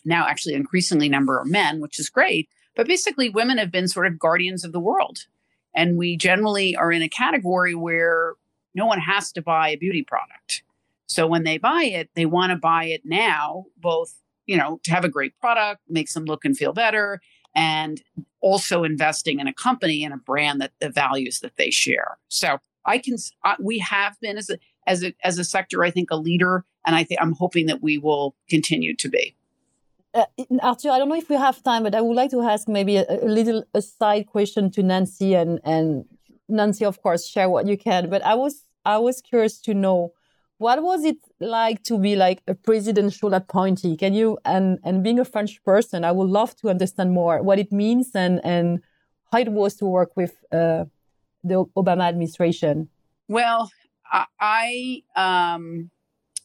Now, 0.05 0.27
actually, 0.27 0.55
increasingly 0.55 1.09
number 1.09 1.39
are 1.39 1.45
men, 1.45 1.81
which 1.81 1.99
is 1.99 2.11
great. 2.11 2.51
But 2.75 2.87
basically, 2.87 3.31
women 3.31 3.59
have 3.59 3.71
been 3.71 3.89
sort 3.89 4.07
of 4.07 4.19
guardians 4.19 4.65
of 4.65 4.73
the 4.73 4.81
world. 4.81 5.27
And 5.75 5.97
we 5.97 6.17
generally 6.17 6.77
are 6.77 6.93
in 6.93 7.03
a 7.03 7.09
category 7.09 7.75
where 7.75 8.35
no 8.75 8.87
one 8.87 9.01
has 9.01 9.33
to 9.33 9.43
buy 9.43 9.71
a 9.71 9.77
beauty 9.77 10.03
product. 10.03 10.63
So 11.07 11.27
when 11.27 11.45
they 11.45 11.59
buy 11.59 11.85
it, 11.85 12.11
they 12.15 12.27
want 12.27 12.51
to 12.51 12.57
buy 12.57 12.85
it 12.85 13.03
now, 13.05 13.67
both, 13.77 14.15
you 14.47 14.57
know, 14.57 14.81
to 14.85 14.91
have 14.91 15.05
a 15.05 15.09
great 15.09 15.39
product, 15.41 15.83
makes 15.89 16.15
them 16.15 16.25
look 16.25 16.45
and 16.45 16.57
feel 16.57 16.73
better, 16.73 17.21
and 17.55 18.03
also 18.41 18.83
investing 18.83 19.39
in 19.39 19.47
a 19.47 19.53
company 19.53 20.05
and 20.05 20.15
a 20.15 20.17
brand 20.17 20.61
that 20.61 20.73
the 20.81 20.89
values 20.89 21.41
that 21.41 21.57
they 21.57 21.71
share. 21.71 22.19
So 22.29 22.59
I 22.87 22.99
can, 22.99 23.17
we 23.61 23.79
have 23.79 24.19
been 24.21 24.39
as 24.39 24.49
a, 24.49 24.59
as 24.87 25.05
a, 25.05 25.15
as 25.23 25.39
a 25.39 25.45
sector, 25.45 25.85
I 25.85 25.91
think 25.91 26.11
a 26.11 26.17
leader, 26.17 26.65
and 26.87 26.97
I 26.97 27.05
think 27.05 27.21
I'm 27.21 27.33
hoping 27.33 27.67
that 27.67 27.83
we 27.83 27.99
will 27.99 28.35
continue 28.49 28.97
to 28.97 29.09
be. 29.09 29.37
Uh, 30.15 30.25
Arthur, 30.63 30.91
I 30.91 30.99
don't 30.99 31.09
know 31.09 31.15
if 31.15 31.31
we 31.31 31.37
have 31.37 31.63
time, 31.63 31.85
but 31.85 31.95
I 31.95 32.01
would 32.01 32.15
like 32.15 32.31
to 32.31 32.43
ask 32.43 32.69
maybe 32.69 32.97
a, 32.97 33.05
a 33.09 33.29
little 33.29 33.65
aside 33.75 34.27
question 34.27 34.71
to 34.73 34.83
Nancy 34.83 35.35
and 35.35 35.59
and 35.65 36.05
Nancy, 36.49 36.85
of 36.85 37.03
course, 37.03 37.27
share 37.27 37.49
what 37.49 37.67
you 37.67 37.77
can. 37.77 38.11
But 38.11 38.25
I 38.25 38.35
was 38.35 38.65
I 38.85 38.99
was 38.99 39.21
curious 39.21 39.61
to 39.63 39.75
know 39.75 40.13
what 40.59 40.83
was 40.83 41.05
it 41.05 41.19
like 41.41 41.83
to 41.85 41.99
be 41.99 42.15
like 42.15 42.43
a 42.47 42.55
presidential 42.55 43.35
appointee? 43.35 43.97
Can 43.97 44.15
you 44.15 44.39
and 44.45 44.79
and 44.85 45.03
being 45.03 45.19
a 45.19 45.25
French 45.25 45.63
person, 45.65 46.05
I 46.05 46.13
would 46.13 46.29
love 46.29 46.57
to 46.57 46.71
understand 46.71 47.13
more 47.13 47.43
what 47.43 47.59
it 47.59 47.73
means 47.73 48.11
and 48.15 48.41
and 48.45 48.81
how 49.33 49.39
it 49.39 49.51
was 49.51 49.75
to 49.77 49.87
work 49.87 50.17
with 50.17 50.37
uh, 50.53 50.85
the 51.43 51.65
Obama 51.77 52.09
administration. 52.09 52.89
Well, 53.29 53.71
I 54.41 55.03
um, 55.17 55.91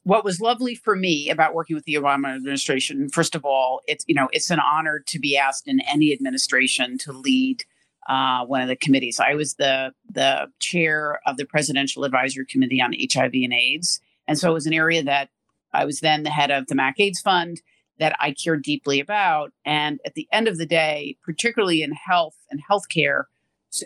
what 0.04 0.24
was 0.24 0.40
lovely 0.40 0.74
for 0.74 0.96
me 0.96 1.30
about 1.30 1.54
working 1.54 1.76
with 1.76 1.84
the 1.84 1.96
Obama 1.96 2.36
administration, 2.36 3.10
first 3.10 3.36
of 3.36 3.44
all, 3.44 3.82
it's 3.88 4.06
you 4.08 4.16
know 4.16 4.30
it's 4.32 4.50
an 4.50 4.60
honor 4.60 5.04
to 5.08 5.20
be 5.20 5.38
asked 5.38 5.68
in 5.68 5.82
any 5.82 6.14
administration 6.14 6.98
to 7.00 7.12
lead 7.12 7.64
uh, 8.08 8.46
one 8.46 8.62
of 8.62 8.68
the 8.68 8.76
committees. 8.76 9.20
I 9.20 9.36
was 9.36 9.56
the 9.56 9.92
the 10.12 10.48
chair 10.60 11.20
of 11.26 11.38
the 11.38 11.46
Presidential 11.46 12.04
Advisory 12.04 12.46
Committee 12.46 12.82
on 12.82 12.94
HIV 12.94 13.32
and 13.34 13.54
AIDS, 13.54 14.00
and 14.28 14.38
so 14.38 14.50
it 14.50 14.54
was 14.54 14.68
an 14.68 14.74
area 14.74 15.04
that 15.04 15.30
I 15.74 15.86
was 15.86 16.00
then 16.00 16.24
the 16.24 16.30
head 16.30 16.52
of 16.52 16.68
the 16.68 16.76
MAC 16.76 17.00
AIDS 17.00 17.22
Fund 17.22 17.62
that 18.00 18.16
I 18.20 18.32
cared 18.32 18.64
deeply 18.64 19.00
about. 19.00 19.52
And 19.66 20.00
at 20.06 20.14
the 20.14 20.28
end 20.32 20.48
of 20.48 20.58
the 20.58 20.66
day, 20.66 21.18
particularly 21.24 21.82
in 21.82 21.92
health 21.92 22.36
and 22.52 22.62
healthcare, 22.64 23.24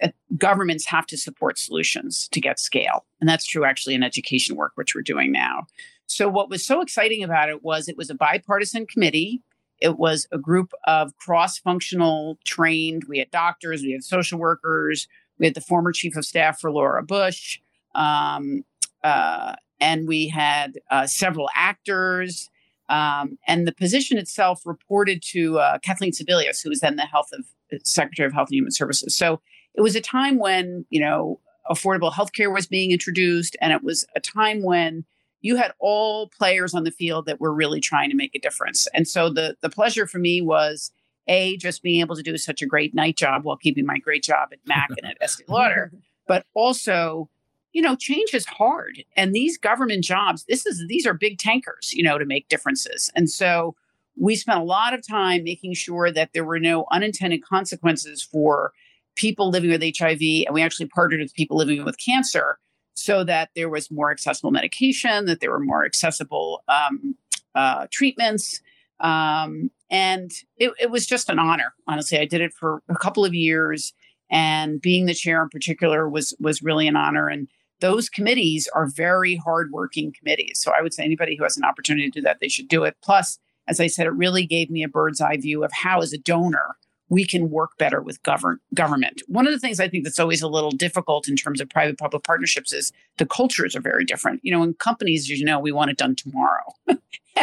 uh, 0.04 0.10
governments 0.38 0.86
have 0.86 1.08
to 1.08 1.18
support 1.18 1.58
solutions 1.58 2.28
to 2.30 2.42
get 2.42 2.60
scale, 2.60 3.06
and 3.20 3.30
that's 3.30 3.46
true 3.46 3.66
actually 3.66 3.96
in 3.96 4.04
education 4.04 4.56
work, 4.56 4.74
which 4.76 4.94
we're 4.94 5.02
doing 5.02 5.32
now. 5.32 5.66
So 6.06 6.28
what 6.28 6.50
was 6.50 6.66
so 6.66 6.82
exciting 6.82 7.24
about 7.24 7.50
it 7.50 7.64
was 7.64 7.88
it 7.88 7.98
was 7.98 8.10
a 8.10 8.16
bipartisan 8.16 8.86
committee 8.86 9.42
it 9.82 9.98
was 9.98 10.28
a 10.32 10.38
group 10.38 10.72
of 10.86 11.18
cross 11.18 11.58
functional 11.58 12.38
trained, 12.46 13.06
we 13.10 13.20
had 13.20 13.32
doctors, 13.32 13.82
we 13.82 13.92
had 13.92 14.04
social 14.04 14.40
workers, 14.40 15.08
we 15.40 15.48
had 15.48 15.56
the 15.56 15.62
former 15.62 15.92
chief 15.92 16.16
of 16.16 16.24
staff 16.24 16.60
for 16.60 16.72
Laura 16.72 17.04
Bush, 17.04 17.60
um, 17.96 18.64
uh, 19.04 19.56
and 19.80 20.08
we 20.08 20.28
had 20.28 20.80
uh, 20.92 21.08
several 21.08 21.50
actors. 21.56 22.50
Um, 22.90 23.38
and 23.48 23.68
the 23.68 23.72
position 23.72 24.18
itself 24.18 24.62
reported 24.66 25.24
to 25.30 25.60
uh, 25.60 25.80
Kathleen 25.80 26.12
Sebelius, 26.12 26.62
who 26.62 26.70
was 26.70 26.82
then 26.82 26.98
the 26.98 27.06
health 27.06 27.30
of 27.34 27.46
Secretary 27.84 28.28
of 28.28 28.34
Health 28.34 28.50
and 28.50 28.56
Human 28.56 28.72
Services. 28.72 29.16
So 29.16 29.42
it 29.74 29.82
was 29.82 29.96
a 29.96 30.02
time 30.02 30.38
when 30.40 30.86
you 30.90 31.00
know 31.00 31.40
affordable 31.70 32.12
healthcare 32.12 32.54
was 32.54 32.68
being 32.68 32.92
introduced, 32.92 33.56
and 33.62 33.72
it 33.72 33.84
was 33.84 34.06
a 34.16 34.20
time 34.20 34.62
when 34.62 35.06
you 35.42 35.56
had 35.56 35.74
all 35.80 36.30
players 36.30 36.74
on 36.74 36.84
the 36.84 36.92
field 36.92 37.26
that 37.26 37.42
were 37.42 37.54
really 37.54 37.82
trying 37.82 38.10
to 38.10 38.16
make 38.16 38.36
a 38.36 38.40
difference. 38.40 38.88
And 38.94 39.08
so 39.08 39.30
the 39.30 39.58
the 39.62 39.70
pleasure 39.70 40.08
for 40.08 40.20
me 40.20 40.42
was 40.42 40.92
a 41.28 41.58
just 41.58 41.84
being 41.84 42.02
able 42.02 42.16
to 42.16 42.24
do 42.24 42.38
such 42.38 42.62
a 42.62 42.66
great 42.66 42.94
night 42.94 43.18
job 43.18 43.44
while 43.44 43.58
keeping 43.58 43.86
my 43.86 43.98
great 43.98 44.24
job 44.24 44.50
at 44.52 44.60
Mac 44.66 44.90
and 44.90 45.10
at 45.12 45.18
Estee 45.22 45.44
Lauder, 45.48 45.92
but 46.28 46.46
also 46.54 47.30
you 47.74 47.82
know 47.82 47.96
change 47.96 48.34
is 48.34 48.46
hard. 48.46 49.04
And 49.16 49.34
these 49.34 49.58
government 49.58 50.04
jobs 50.04 50.46
this 50.48 50.66
is 50.66 50.86
these 50.88 51.06
are 51.06 51.14
big 51.14 51.38
tankers 51.38 51.94
you 51.94 52.04
know 52.04 52.18
to 52.18 52.26
make 52.26 52.48
differences. 52.48 53.12
And 53.16 53.30
so 53.30 53.76
we 54.18 54.36
spent 54.36 54.60
a 54.60 54.64
lot 54.64 54.94
of 54.94 55.06
time 55.08 55.44
making 55.44 55.74
sure 55.74 56.12
that 56.12 56.32
there 56.34 56.44
were 56.44 56.60
no 56.60 56.86
unintended 56.92 57.44
consequences 57.44 58.22
for 58.22 58.74
people 59.16 59.50
living 59.50 59.70
with 59.70 59.82
hiv 59.98 60.20
and 60.22 60.54
we 60.54 60.62
actually 60.62 60.86
partnered 60.86 61.20
with 61.20 61.34
people 61.34 61.58
living 61.58 61.84
with 61.84 61.98
cancer 61.98 62.58
so 63.02 63.24
that 63.24 63.50
there 63.56 63.70
was 63.70 63.92
more 63.92 64.12
accessible 64.12 64.52
medication 64.52 65.26
that 65.26 65.40
there 65.40 65.52
were 65.52 65.60
more 65.60 65.86
accessible 65.86 66.64
um, 66.68 67.16
uh, 67.56 67.88
treatments 67.92 68.62
um, 69.00 69.72
and 69.90 70.32
it, 70.58 70.72
it 70.80 70.92
was 70.92 71.06
just 71.06 71.30
an 71.30 71.40
honor 71.40 71.74
honestly 71.88 72.18
i 72.18 72.26
did 72.26 72.42
it 72.42 72.54
for 72.54 72.82
a 72.90 72.96
couple 72.96 73.26
of 73.26 73.34
years 73.34 73.94
and 74.30 74.82
being 74.82 75.06
the 75.06 75.14
chair 75.14 75.42
in 75.42 75.50
particular 75.50 76.10
was 76.10 76.36
was 76.40 76.62
really 76.62 76.88
an 76.88 76.96
honor 76.96 77.28
and 77.28 77.48
those 77.82 78.10
committees 78.10 78.70
are 78.74 78.88
very 78.88 79.36
hardworking 79.36 80.14
committees. 80.18 80.60
So 80.62 80.72
I 80.72 80.82
would 80.82 80.94
say 80.94 81.04
anybody 81.04 81.36
who 81.36 81.44
has 81.44 81.58
an 81.58 81.66
opportunity 81.66 82.10
to 82.10 82.20
do 82.20 82.22
that, 82.22 82.38
they 82.40 82.48
should 82.48 82.68
do 82.68 82.84
it. 82.84 82.96
Plus, 83.04 83.40
as 83.68 83.80
I 83.80 83.88
said, 83.88 84.08
it 84.08 84.12
really 84.12 84.46
gave 84.46 84.70
me 84.70 84.84
a 84.84 84.88
bird's 84.88 85.20
eye 85.20 85.38
view 85.38 85.64
of 85.64 85.72
how, 85.74 86.02
as 86.02 86.14
a 86.14 86.18
donor, 86.18 86.78
we 87.12 87.26
can 87.26 87.50
work 87.50 87.78
better 87.78 88.02
with 88.02 88.24
govern- 88.24 88.62
government. 88.74 89.22
One 89.28 89.46
of 89.46 89.52
the 89.52 89.60
things 89.60 89.82
I 89.82 89.90
think 89.90 90.06
that's 90.06 90.18
always 90.18 90.42
a 90.42 90.48
little 90.48 90.72
difficult 90.72 91.28
in 91.28 91.36
terms 91.36 91.60
of 91.60 91.70
private 91.70 91.98
public 92.00 92.24
partnerships 92.24 92.72
is 92.72 92.94
the 93.18 93.26
cultures 93.26 93.76
are 93.76 93.82
very 93.82 94.06
different. 94.06 94.40
You 94.44 94.54
know, 94.54 94.64
in 94.64 94.74
companies, 94.76 95.30
you 95.30 95.44
know, 95.44 95.60
we 95.60 95.74
want 95.74 95.92
it 95.92 95.98
done 95.98 96.16
tomorrow 96.16 96.74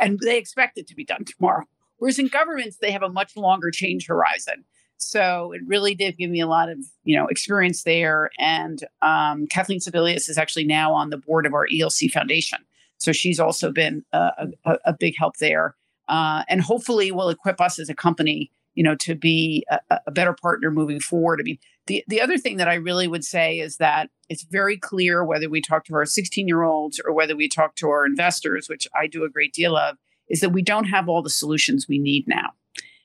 and, 0.00 0.18
they 0.18 0.36
expect 0.36 0.76
it 0.76 0.88
to 0.88 0.96
be 0.96 1.04
done 1.04 1.24
tomorrow. 1.24 1.64
Whereas 1.98 2.18
in 2.18 2.26
governments, 2.26 2.78
they 2.78 2.90
have 2.90 3.04
a 3.04 3.08
much 3.08 3.36
longer 3.36 3.70
change 3.70 4.08
horizon. 4.08 4.64
So 4.98 5.52
it 5.52 5.60
really 5.66 5.94
did 5.94 6.18
give 6.18 6.30
me 6.30 6.40
a 6.40 6.48
lot 6.48 6.68
of 6.68 6.78
you 7.04 7.16
know 7.16 7.28
experience 7.28 7.84
there. 7.84 8.30
And 8.40 8.84
um, 9.02 9.46
Kathleen 9.46 9.78
Sebelius 9.78 10.28
is 10.28 10.36
actually 10.36 10.64
now 10.64 10.92
on 10.92 11.10
the 11.10 11.16
board 11.16 11.46
of 11.46 11.54
our 11.54 11.68
ELC 11.72 12.10
Foundation, 12.10 12.58
so 12.98 13.12
she's 13.12 13.38
also 13.38 13.70
been 13.70 14.04
a, 14.12 14.48
a, 14.64 14.78
a 14.86 14.96
big 14.98 15.14
help 15.16 15.36
there. 15.36 15.76
Uh, 16.08 16.42
and 16.48 16.60
hopefully 16.60 17.12
will 17.12 17.28
equip 17.28 17.60
us 17.60 17.78
as 17.78 17.88
a 17.88 17.94
company, 17.94 18.50
you 18.74 18.82
know, 18.82 18.94
to 18.96 19.14
be 19.14 19.64
a, 19.70 19.98
a 20.06 20.10
better 20.10 20.32
partner 20.32 20.70
moving 20.70 21.00
forward. 21.00 21.40
I 21.40 21.44
mean, 21.44 21.58
the 21.86 22.04
the 22.08 22.20
other 22.20 22.38
thing 22.38 22.56
that 22.58 22.68
I 22.68 22.74
really 22.74 23.08
would 23.08 23.24
say 23.24 23.58
is 23.58 23.76
that 23.76 24.10
it's 24.28 24.44
very 24.44 24.76
clear 24.76 25.24
whether 25.24 25.48
we 25.48 25.60
talk 25.60 25.84
to 25.86 25.94
our 25.94 26.06
16 26.06 26.46
year 26.46 26.62
olds 26.62 27.00
or 27.04 27.12
whether 27.12 27.36
we 27.36 27.48
talk 27.48 27.74
to 27.76 27.88
our 27.88 28.06
investors, 28.06 28.68
which 28.68 28.86
I 28.98 29.06
do 29.06 29.24
a 29.24 29.30
great 29.30 29.52
deal 29.52 29.76
of, 29.76 29.96
is 30.28 30.40
that 30.40 30.50
we 30.50 30.62
don't 30.62 30.84
have 30.84 31.08
all 31.08 31.22
the 31.22 31.30
solutions 31.30 31.86
we 31.88 31.98
need 31.98 32.26
now, 32.26 32.50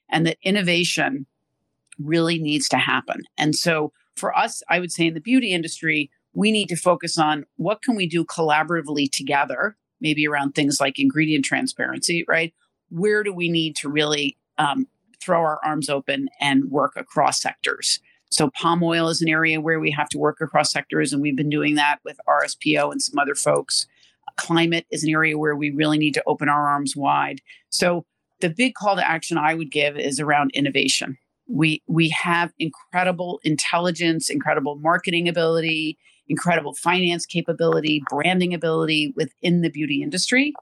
and 0.10 0.26
that 0.28 0.38
innovation 0.44 1.26
really 2.00 2.38
needs 2.40 2.70
to 2.70 2.78
happen. 2.78 3.24
And 3.38 3.56
so 3.56 3.92
for 4.16 4.38
us, 4.38 4.62
I 4.70 4.80
would 4.80 4.92
say 4.92 5.08
in 5.08 5.14
the 5.14 5.22
beauty 5.22 5.52
industry, 5.52 6.12
we 6.34 6.52
need 6.52 6.70
to 6.70 6.76
focus 6.76 7.18
on 7.18 7.46
what 7.56 7.82
can 7.82 7.96
we 7.96 8.08
do 8.08 8.24
collaboratively 8.24 9.12
together, 9.12 9.76
maybe 10.00 10.28
around 10.28 10.54
things 10.54 10.80
like 10.80 11.00
ingredient 11.00 11.46
transparency, 11.46 12.24
right? 12.28 12.54
Where 12.90 13.24
do 13.24 13.34
we 13.34 13.50
need 13.50 13.76
to 13.78 13.90
really 13.90 14.38
um, 14.60 14.88
throw 15.22 15.40
our 15.40 15.60
arms 15.64 15.90
open 15.90 16.30
and 16.40 16.72
work 16.72 16.94
across 16.96 17.42
sectors? 17.42 18.00
So 18.30 18.50
palm 18.50 18.84
oil 18.84 19.08
is 19.08 19.22
an 19.22 19.30
area 19.30 19.62
where 19.62 19.80
we 19.80 19.92
have 19.92 20.10
to 20.10 20.18
work 20.18 20.42
across 20.42 20.72
sectors, 20.72 21.14
and 21.14 21.22
we've 21.22 21.38
been 21.38 21.50
doing 21.50 21.76
that 21.76 22.00
with 22.04 22.20
RSPO 22.28 22.92
and 22.92 23.02
some 23.02 23.18
other 23.18 23.36
folks. 23.36 23.88
Climate 24.36 24.86
is 24.92 25.04
an 25.04 25.10
area 25.10 25.38
where 25.38 25.56
we 25.56 25.70
really 25.70 25.98
need 25.98 26.14
to 26.14 26.24
open 26.28 26.50
our 26.50 26.68
arms 26.68 26.96
wide. 26.96 27.40
So 27.70 28.06
the 28.42 28.50
big 28.50 28.74
call 28.74 28.96
to 28.96 29.10
action 29.10 29.38
I 29.38 29.54
would 29.54 29.72
give 29.72 29.98
is 29.98 30.20
around 30.20 30.52
innovation 30.54 31.18
we 31.48 31.82
we 31.88 32.10
have 32.10 32.52
incredible 32.60 33.40
intelligence 33.44 34.30
incredible 34.30 34.76
marketing 34.76 35.28
ability 35.28 35.98
incredible 36.28 36.74
finance 36.74 37.26
capability 37.26 38.04
branding 38.10 38.54
ability 38.54 39.14
within 39.16 39.62
the 39.62 39.70
beauty 39.70 40.04
industry 40.04 40.54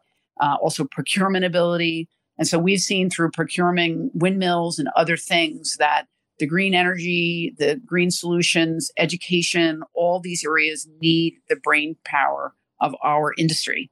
uh, 0.42 0.56
also 0.62 0.86
procurement 0.86 1.46
ability 1.46 2.08
and 2.38 2.48
so 2.48 2.60
we've 2.60 2.80
seen 2.80 3.10
through 3.10 3.32
procuring 3.32 4.12
windmills 4.14 4.80
and 4.80 4.90
other 4.96 5.18
things 5.18 5.78
that 5.78 6.08
the 6.40 6.48
green 6.48 6.74
energy 6.74 7.54
the 7.58 7.80
green 7.86 8.12
solutions 8.12 8.92
education 8.98 9.82
all 9.94 10.20
these 10.20 10.46
areas 10.46 10.88
need 11.02 11.36
the 11.50 11.56
brain 11.56 11.96
power 12.04 12.54
of 12.82 12.96
our 13.04 13.34
industry 13.38 13.90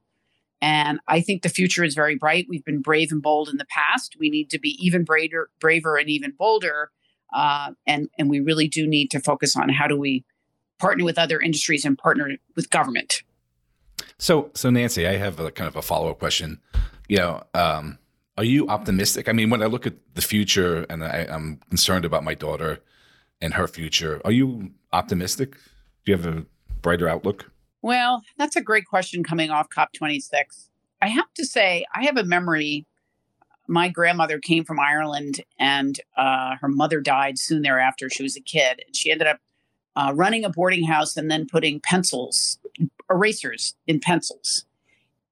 and 0.64 0.98
I 1.08 1.20
think 1.20 1.42
the 1.42 1.50
future 1.50 1.84
is 1.84 1.94
very 1.94 2.16
bright. 2.16 2.46
We've 2.48 2.64
been 2.64 2.80
brave 2.80 3.12
and 3.12 3.20
bold 3.20 3.50
in 3.50 3.58
the 3.58 3.66
past. 3.66 4.16
We 4.18 4.30
need 4.30 4.48
to 4.48 4.58
be 4.58 4.70
even 4.80 5.04
braver, 5.04 5.50
braver 5.60 5.98
and 5.98 6.08
even 6.08 6.30
bolder. 6.30 6.90
Uh, 7.34 7.72
and 7.86 8.08
and 8.18 8.30
we 8.30 8.40
really 8.40 8.66
do 8.66 8.86
need 8.86 9.10
to 9.10 9.20
focus 9.20 9.56
on 9.56 9.68
how 9.68 9.86
do 9.86 9.98
we 9.98 10.24
partner 10.78 11.04
with 11.04 11.18
other 11.18 11.38
industries 11.38 11.84
and 11.84 11.98
partner 11.98 12.38
with 12.56 12.70
government. 12.70 13.22
So, 14.18 14.50
so 14.54 14.70
Nancy, 14.70 15.06
I 15.06 15.18
have 15.18 15.38
a 15.38 15.50
kind 15.50 15.68
of 15.68 15.76
a 15.76 15.82
follow 15.82 16.10
up 16.10 16.18
question. 16.18 16.62
You 17.08 17.18
know, 17.18 17.42
um, 17.52 17.98
are 18.36 18.44
you 18.44 18.68
optimistic? 18.68 19.28
I 19.28 19.32
mean, 19.32 19.50
when 19.50 19.62
I 19.62 19.66
look 19.66 19.86
at 19.86 19.94
the 20.14 20.22
future, 20.22 20.86
and 20.90 21.04
I, 21.04 21.26
I'm 21.30 21.60
concerned 21.68 22.04
about 22.04 22.24
my 22.24 22.34
daughter 22.34 22.80
and 23.40 23.54
her 23.54 23.68
future, 23.68 24.20
are 24.24 24.32
you 24.32 24.72
optimistic? 24.92 25.54
Do 26.04 26.12
you 26.12 26.16
have 26.16 26.26
a 26.26 26.44
brighter 26.80 27.08
outlook? 27.08 27.50
Well, 27.82 28.22
that's 28.38 28.56
a 28.56 28.62
great 28.62 28.86
question 28.86 29.22
coming 29.22 29.50
off 29.50 29.68
COP26. 29.68 30.68
I 31.00 31.08
have 31.08 31.32
to 31.34 31.44
say, 31.44 31.84
I 31.94 32.04
have 32.04 32.16
a 32.16 32.24
memory. 32.24 32.86
My 33.68 33.88
grandmother 33.88 34.38
came 34.38 34.64
from 34.64 34.80
Ireland 34.80 35.42
and 35.58 36.00
uh, 36.16 36.56
her 36.60 36.68
mother 36.68 37.00
died 37.00 37.38
soon 37.38 37.62
thereafter. 37.62 38.10
She 38.10 38.22
was 38.22 38.36
a 38.36 38.40
kid. 38.40 38.82
And 38.86 38.96
she 38.96 39.12
ended 39.12 39.26
up 39.26 39.38
uh, 39.96 40.12
running 40.14 40.44
a 40.44 40.50
boarding 40.50 40.84
house 40.84 41.16
and 41.16 41.30
then 41.30 41.46
putting 41.46 41.78
pencils, 41.80 42.58
erasers 43.10 43.74
in 43.86 44.00
pencils. 44.00 44.64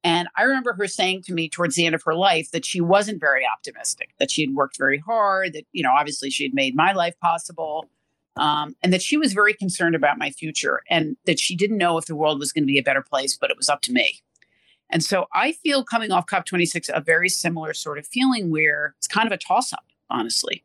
And 0.05 0.29
I 0.37 0.43
remember 0.43 0.73
her 0.75 0.89
saying 0.89 1.23
to 1.23 1.33
me 1.33 1.49
towards 1.49 1.77
the 1.77 1.87
end 1.87 1.95
of 1.95 2.03
her 2.03 2.15
life 2.15 2.51
that 2.51 2.65
she 2.65 2.81
wasn't 2.81 3.21
very 3.21 3.47
optimistic, 3.47 4.11
that 4.19 4.31
she 4.31 4.43
had 4.43 4.55
worked 4.55 4.77
very 4.77 4.99
hard, 4.99 5.53
that, 5.53 5.65
you 5.73 5.83
know, 5.83 5.93
obviously 5.93 6.29
she 6.29 6.43
had 6.43 6.55
made 6.55 6.75
my 6.75 6.93
life 6.93 7.19
possible 7.21 7.89
um, 8.37 8.75
and 8.83 8.93
that 8.93 9.03
she 9.03 9.17
was 9.17 9.33
very 9.33 9.55
concerned 9.55 9.95
about 9.95 10.19
my 10.19 10.31
future 10.31 10.83
and 10.89 11.17
that 11.27 11.39
she 11.39 11.55
didn't 11.55 11.79
know 11.79 11.99
if 11.99 12.07
the 12.07 12.17
world 12.17 12.39
was 12.39 12.53
going 12.53 12.65
to 12.65 12.73
be 12.73 12.79
a 12.79 12.83
better 12.83 13.03
place, 13.03 13.37
but 13.37 13.51
it 13.51 13.57
was 13.57 13.69
up 13.69 13.83
to 13.83 13.93
me. 13.93 14.21
And 14.91 15.03
so 15.03 15.27
I 15.33 15.53
feel 15.53 15.85
coming 15.85 16.11
off 16.11 16.27
COP26 16.27 16.91
a 16.93 17.01
very 17.01 17.29
similar 17.29 17.73
sort 17.73 17.99
of 17.99 18.07
feeling 18.07 18.51
where 18.51 18.95
it's 18.99 19.09
kind 19.09 19.27
of 19.27 19.33
a 19.33 19.39
toss 19.39 19.73
up, 19.73 19.87
honestly. 20.11 20.65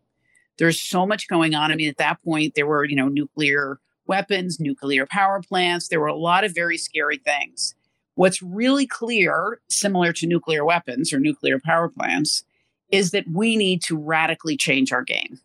There's 0.58 0.82
so 0.82 1.06
much 1.06 1.28
going 1.28 1.54
on. 1.56 1.72
I 1.72 1.76
mean, 1.76 1.90
at 1.90 1.98
that 1.98 2.22
point, 2.24 2.56
there 2.56 2.66
were, 2.66 2.84
you 2.84 2.96
know, 2.96 3.08
nuclear 3.08 3.80
weapons, 4.08 4.60
nuclear 4.60 5.06
power 5.06 5.42
plants. 5.42 5.88
There 5.88 6.00
were 6.00 6.08
a 6.08 6.16
lot 6.16 6.44
of 6.44 6.56
very 6.56 6.78
scary 6.78 7.18
things. 7.18 7.76
What's 8.18 8.42
really 8.42 8.88
clear, 8.88 9.60
similar 9.70 10.12
to 10.14 10.26
nuclear 10.26 10.66
weapons 10.66 11.14
or 11.14 11.20
nuclear 11.20 11.60
power 11.64 11.88
plants, 11.88 12.44
is 12.90 13.12
that 13.12 13.26
we 13.32 13.56
need 13.56 13.84
to 13.84 13.96
radically 13.96 14.58
change 14.58 14.92
our 14.92 15.04
game. 15.04 15.40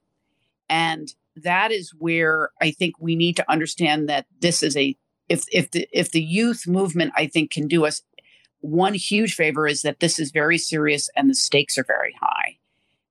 And 0.70 1.14
that 1.36 1.70
is 1.70 1.90
where 1.98 2.48
I 2.62 2.70
think 2.70 2.94
we 2.98 3.14
need 3.14 3.36
to 3.36 3.50
understand 3.50 4.08
that 4.08 4.24
this 4.40 4.62
is 4.62 4.74
a 4.74 4.96
if 5.28 5.44
if 5.52 5.70
the 5.72 5.86
if 5.92 6.12
the 6.12 6.22
youth 6.22 6.66
movement 6.66 7.12
I 7.14 7.26
think 7.26 7.50
can 7.50 7.68
do 7.68 7.84
us 7.84 8.00
one 8.62 8.94
huge 8.94 9.34
favor 9.34 9.66
is 9.66 9.82
that 9.82 10.00
this 10.00 10.18
is 10.18 10.30
very 10.30 10.56
serious 10.56 11.10
and 11.14 11.28
the 11.28 11.34
stakes 11.34 11.76
are 11.76 11.84
very 11.84 12.14
high. 12.22 12.56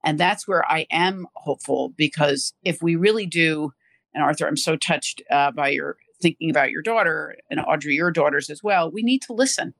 And 0.03 0.19
that's 0.19 0.47
where 0.47 0.65
I 0.71 0.87
am 0.89 1.27
hopeful 1.35 1.89
because 1.95 2.53
if 2.63 2.81
we 2.81 2.95
really 2.95 3.27
do, 3.27 3.73
and 4.15 4.23
Arthur, 4.23 4.47
I'm 4.47 4.57
so 4.57 4.75
touched 4.75 5.21
uh, 5.29 5.51
by 5.51 5.69
your 5.69 5.97
thinking 6.21 6.49
about 6.49 6.71
your 6.71 6.81
daughter 6.81 7.35
and 7.49 7.59
Audrey, 7.59 7.95
your 7.95 8.11
daughters 8.11 8.49
as 8.49 8.63
well. 8.63 8.91
We 8.91 9.03
need 9.03 9.21
to 9.23 9.33
listen, 9.33 9.73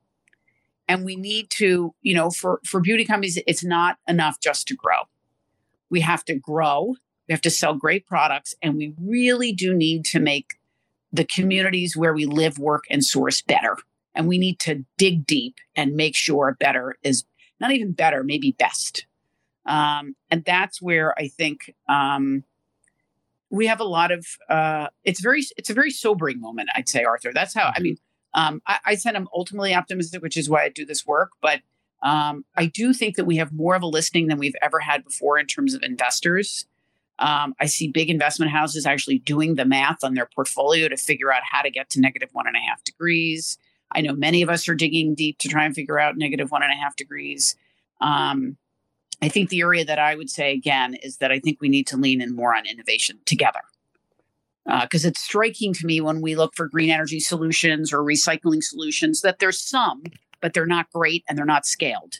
and 0.87 1.05
we 1.05 1.15
need 1.15 1.49
to, 1.51 1.93
you 2.01 2.15
know, 2.15 2.29
for 2.29 2.59
for 2.65 2.79
beauty 2.79 3.05
companies, 3.05 3.39
it's 3.47 3.63
not 3.63 3.97
enough 4.07 4.39
just 4.39 4.67
to 4.67 4.75
grow. 4.75 5.03
We 5.89 6.01
have 6.01 6.25
to 6.25 6.35
grow 6.35 6.95
we 7.31 7.33
have 7.33 7.41
to 7.43 7.49
sell 7.49 7.75
great 7.75 8.05
products, 8.05 8.55
and 8.61 8.75
we 8.75 8.93
really 9.01 9.53
do 9.53 9.73
need 9.73 10.03
to 10.07 10.19
make 10.19 10.57
the 11.13 11.23
communities 11.23 11.95
where 11.95 12.13
we 12.13 12.25
live, 12.25 12.59
work, 12.59 12.83
and 12.89 13.05
source 13.05 13.41
better. 13.41 13.77
And 14.13 14.27
we 14.27 14.37
need 14.37 14.59
to 14.59 14.83
dig 14.97 15.25
deep 15.25 15.55
and 15.73 15.93
make 15.93 16.13
sure 16.13 16.57
better 16.59 16.97
is 17.03 17.23
not 17.61 17.71
even 17.71 17.93
better, 17.93 18.21
maybe 18.21 18.51
best. 18.59 19.05
Um, 19.65 20.17
and 20.29 20.43
that's 20.43 20.81
where 20.81 21.17
I 21.17 21.29
think 21.29 21.73
um, 21.87 22.43
we 23.51 23.67
have 23.67 23.79
a 23.79 23.83
lot 23.85 24.11
of. 24.11 24.25
Uh, 24.49 24.87
it's 25.03 25.19
very, 25.19 25.43
it's 25.57 25.69
a 25.69 25.73
very 25.75 25.91
sobering 25.91 26.41
moment, 26.41 26.69
I'd 26.73 26.89
say, 26.89 27.03
Arthur. 27.03 27.31
That's 27.33 27.53
how 27.53 27.67
I 27.67 27.73
mm-hmm. 27.73 27.83
mean. 27.83 27.97
Um, 28.33 28.61
I, 28.65 28.79
I 28.85 28.95
said 28.95 29.15
I'm 29.15 29.27
ultimately 29.35 29.75
optimistic, 29.75 30.23
which 30.23 30.37
is 30.37 30.49
why 30.49 30.63
I 30.63 30.69
do 30.69 30.85
this 30.85 31.05
work. 31.05 31.31
But 31.41 31.59
um, 32.01 32.45
I 32.55 32.65
do 32.65 32.93
think 32.93 33.17
that 33.17 33.25
we 33.25 33.37
have 33.37 33.51
more 33.51 33.75
of 33.75 33.83
a 33.83 33.87
listening 33.87 34.27
than 34.27 34.39
we've 34.39 34.55
ever 34.61 34.79
had 34.79 35.03
before 35.03 35.37
in 35.37 35.45
terms 35.45 35.75
of 35.75 35.83
investors 35.83 36.65
Um, 37.19 37.53
I 37.59 37.67
see 37.67 37.87
big 37.87 38.09
investment 38.09 38.51
houses 38.51 38.85
actually 38.85 39.19
doing 39.19 39.55
the 39.55 39.65
math 39.65 40.03
on 40.03 40.15
their 40.15 40.27
portfolio 40.33 40.87
to 40.87 40.97
figure 40.97 41.31
out 41.31 41.43
how 41.49 41.61
to 41.61 41.69
get 41.69 41.89
to 41.91 42.01
negative 42.01 42.29
one 42.33 42.47
and 42.47 42.55
a 42.55 42.59
half 42.59 42.83
degrees. 42.83 43.59
I 43.91 44.01
know 44.01 44.13
many 44.13 44.41
of 44.41 44.49
us 44.49 44.67
are 44.67 44.75
digging 44.75 45.13
deep 45.13 45.37
to 45.39 45.47
try 45.47 45.65
and 45.65 45.75
figure 45.75 45.99
out 45.99 46.17
negative 46.17 46.49
one 46.49 46.63
and 46.63 46.71
a 46.71 46.75
half 46.75 46.95
degrees. 46.95 47.55
Um, 47.99 48.57
I 49.21 49.29
think 49.29 49.49
the 49.49 49.61
area 49.61 49.85
that 49.85 49.99
I 49.99 50.15
would 50.15 50.29
say 50.29 50.51
again 50.51 50.95
is 50.95 51.17
that 51.17 51.31
I 51.31 51.39
think 51.39 51.61
we 51.61 51.69
need 51.69 51.87
to 51.87 51.97
lean 51.97 52.21
in 52.21 52.35
more 52.35 52.55
on 52.55 52.65
innovation 52.65 53.19
together. 53.25 53.61
Because 54.65 55.05
uh, 55.05 55.09
it's 55.09 55.21
striking 55.21 55.73
to 55.73 55.85
me 55.85 56.01
when 56.01 56.21
we 56.21 56.35
look 56.35 56.55
for 56.55 56.67
green 56.67 56.89
energy 56.89 57.19
solutions 57.19 57.91
or 57.91 57.99
recycling 57.99 58.63
solutions 58.63 59.21
that 59.21 59.39
there's 59.39 59.59
some, 59.59 60.03
but 60.39 60.53
they're 60.53 60.67
not 60.67 60.91
great 60.91 61.23
and 61.27 61.37
they're 61.37 61.45
not 61.45 61.65
scaled, 61.65 62.17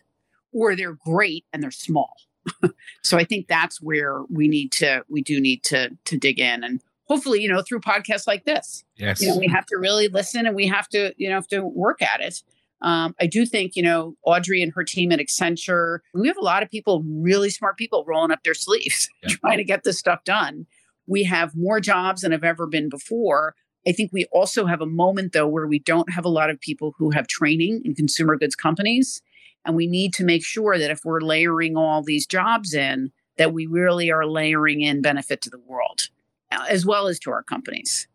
or 0.51 0.75
they're 0.75 0.97
great 1.05 1.45
and 1.53 1.61
they're 1.61 1.71
small. 1.71 2.13
so 3.03 3.17
I 3.17 3.23
think 3.23 3.47
that's 3.47 3.81
where 3.81 4.23
we 4.29 4.47
need 4.47 4.71
to 4.73 5.03
we 5.07 5.21
do 5.21 5.39
need 5.39 5.63
to 5.65 5.91
to 6.05 6.17
dig 6.17 6.39
in 6.39 6.63
and 6.63 6.81
hopefully 7.05 7.41
you 7.41 7.47
know 7.47 7.61
through 7.61 7.81
podcasts 7.81 8.25
like 8.25 8.45
this. 8.45 8.83
Yes, 8.95 9.21
you 9.21 9.27
know 9.27 9.37
we 9.37 9.47
have 9.47 9.67
to 9.67 9.77
really 9.77 10.07
listen 10.07 10.47
and 10.47 10.55
we 10.55 10.65
have 10.65 10.87
to 10.89 11.13
you 11.17 11.29
know 11.29 11.35
have 11.35 11.47
to 11.49 11.63
work 11.63 12.01
at 12.01 12.21
it. 12.21 12.41
Um, 12.81 13.15
I 13.19 13.27
do 13.27 13.45
think, 13.45 13.75
you 13.75 13.83
know, 13.83 14.15
Audrey 14.23 14.61
and 14.61 14.73
her 14.73 14.83
team 14.83 15.11
at 15.11 15.19
Accenture, 15.19 15.99
we 16.13 16.27
have 16.27 16.37
a 16.37 16.43
lot 16.43 16.63
of 16.63 16.69
people, 16.69 17.03
really 17.05 17.49
smart 17.49 17.77
people 17.77 18.03
rolling 18.07 18.31
up 18.31 18.43
their 18.43 18.53
sleeves, 18.53 19.07
yeah. 19.23 19.35
trying 19.35 19.57
to 19.57 19.63
get 19.63 19.83
this 19.83 19.99
stuff 19.99 20.23
done. 20.23 20.65
We 21.07 21.23
have 21.23 21.55
more 21.55 21.79
jobs 21.79 22.21
than 22.21 22.31
have 22.31 22.43
ever 22.43 22.67
been 22.67 22.89
before. 22.89 23.55
I 23.87 23.91
think 23.91 24.11
we 24.11 24.25
also 24.31 24.65
have 24.65 24.81
a 24.81 24.85
moment, 24.85 25.33
though, 25.33 25.47
where 25.47 25.67
we 25.67 25.79
don't 25.79 26.11
have 26.11 26.25
a 26.25 26.29
lot 26.29 26.49
of 26.49 26.59
people 26.59 26.93
who 26.97 27.11
have 27.11 27.27
training 27.27 27.81
in 27.85 27.95
consumer 27.95 28.37
goods 28.37 28.55
companies. 28.55 29.21
And 29.65 29.75
we 29.75 29.87
need 29.87 30.13
to 30.15 30.23
make 30.23 30.43
sure 30.43 30.77
that 30.77 30.91
if 30.91 31.01
we're 31.03 31.21
layering 31.21 31.77
all 31.77 32.01
these 32.03 32.25
jobs 32.25 32.73
in, 32.73 33.11
that 33.37 33.53
we 33.53 33.65
really 33.65 34.11
are 34.11 34.25
layering 34.25 34.81
in 34.81 35.01
benefit 35.01 35.41
to 35.41 35.49
the 35.49 35.59
world 35.59 36.09
uh, 36.51 36.65
as 36.69 36.85
well 36.85 37.07
as 37.07 37.19
to 37.19 37.31
our 37.31 37.43
companies. 37.43 38.07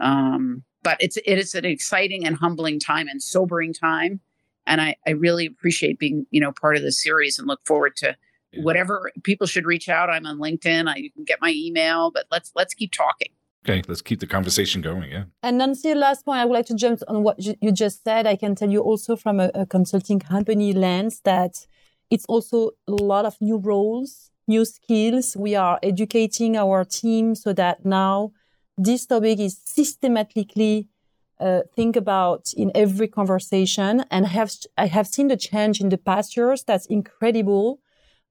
Um, 0.00 0.64
but 0.84 0.96
it's 1.00 1.16
it 1.16 1.38
is 1.38 1.56
an 1.56 1.64
exciting 1.64 2.24
and 2.24 2.36
humbling 2.36 2.78
time 2.78 3.08
and 3.08 3.20
sobering 3.20 3.72
time. 3.72 4.20
And 4.66 4.80
I, 4.80 4.96
I 5.06 5.10
really 5.10 5.46
appreciate 5.46 5.98
being, 5.98 6.26
you 6.30 6.40
know, 6.40 6.52
part 6.52 6.76
of 6.76 6.82
this 6.82 7.02
series 7.02 7.38
and 7.38 7.48
look 7.48 7.60
forward 7.66 7.96
to 7.96 8.16
whatever 8.58 9.10
people 9.24 9.46
should 9.46 9.66
reach 9.66 9.88
out. 9.88 10.08
I'm 10.08 10.26
on 10.26 10.38
LinkedIn. 10.38 10.88
I, 10.88 10.96
you 10.96 11.10
can 11.10 11.24
get 11.24 11.38
my 11.40 11.52
email, 11.54 12.12
but 12.12 12.26
let's 12.30 12.52
let's 12.54 12.72
keep 12.72 12.92
talking. 12.92 13.32
Okay, 13.66 13.82
let's 13.88 14.02
keep 14.02 14.20
the 14.20 14.26
conversation 14.26 14.82
going. 14.82 15.10
Yeah. 15.10 15.24
And 15.42 15.56
Nancy, 15.58 15.94
last 15.94 16.24
point, 16.24 16.38
I 16.38 16.44
would 16.44 16.52
like 16.52 16.66
to 16.66 16.74
jump 16.74 17.00
on 17.08 17.22
what 17.22 17.36
you 17.42 17.72
just 17.72 18.04
said. 18.04 18.26
I 18.26 18.36
can 18.36 18.54
tell 18.54 18.70
you 18.70 18.80
also 18.80 19.16
from 19.16 19.40
a, 19.40 19.50
a 19.54 19.64
consulting 19.66 20.20
company 20.20 20.74
lens 20.74 21.20
that 21.24 21.66
it's 22.10 22.26
also 22.26 22.72
a 22.86 22.92
lot 22.92 23.24
of 23.24 23.40
new 23.40 23.56
roles, 23.56 24.30
new 24.46 24.66
skills. 24.66 25.34
We 25.36 25.54
are 25.54 25.78
educating 25.82 26.58
our 26.58 26.84
team 26.84 27.34
so 27.34 27.54
that 27.54 27.86
now 27.86 28.32
this 28.76 29.06
topic 29.06 29.38
is 29.38 29.60
systematically 29.64 30.88
uh, 31.40 31.60
think 31.74 31.96
about 31.96 32.52
in 32.56 32.70
every 32.74 33.08
conversation 33.08 34.04
and 34.10 34.26
have 34.26 34.52
I 34.76 34.86
have 34.86 35.06
seen 35.06 35.28
the 35.28 35.36
change 35.36 35.80
in 35.80 35.88
the 35.88 35.98
past 35.98 36.36
years. 36.36 36.62
That's 36.64 36.86
incredible 36.86 37.80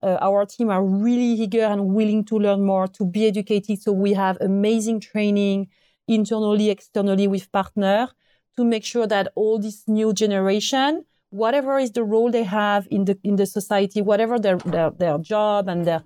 uh, 0.04 0.18
our 0.22 0.46
team 0.46 0.70
are 0.70 0.84
really 0.84 1.42
eager 1.42 1.64
and 1.64 1.88
willing 1.88 2.26
to 2.26 2.38
learn 2.38 2.66
more, 2.66 2.88
to 2.90 3.06
be 3.06 3.26
educated. 3.26 3.82
So 3.82 3.94
we 3.94 4.14
have 4.14 4.38
amazing 4.42 5.00
training 5.00 5.70
internally, 6.08 6.70
externally 6.70 7.28
with 7.28 7.50
partner 7.52 8.10
to 8.58 8.66
make 8.66 8.84
sure 8.84 9.08
that 9.08 9.30
all 9.36 9.60
this 9.60 9.88
new 9.88 10.14
generation, 10.14 11.06
whatever 11.30 11.80
is 11.80 11.92
the 11.92 12.04
role 12.04 12.30
they 12.30 12.44
have 12.44 12.86
in 12.92 13.06
the 13.06 13.18
in 13.24 13.38
the 13.38 13.46
society, 13.46 14.02
whatever 14.02 14.38
their 14.38 14.58
their, 14.58 14.92
their 14.92 15.18
job 15.20 15.70
and 15.70 15.86
their, 15.86 16.04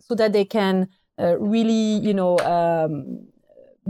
so 0.00 0.14
that 0.14 0.32
they 0.32 0.46
can 0.46 0.88
uh, 1.20 1.38
really, 1.38 1.98
you 1.98 2.14
know, 2.14 2.38
um, 2.38 3.28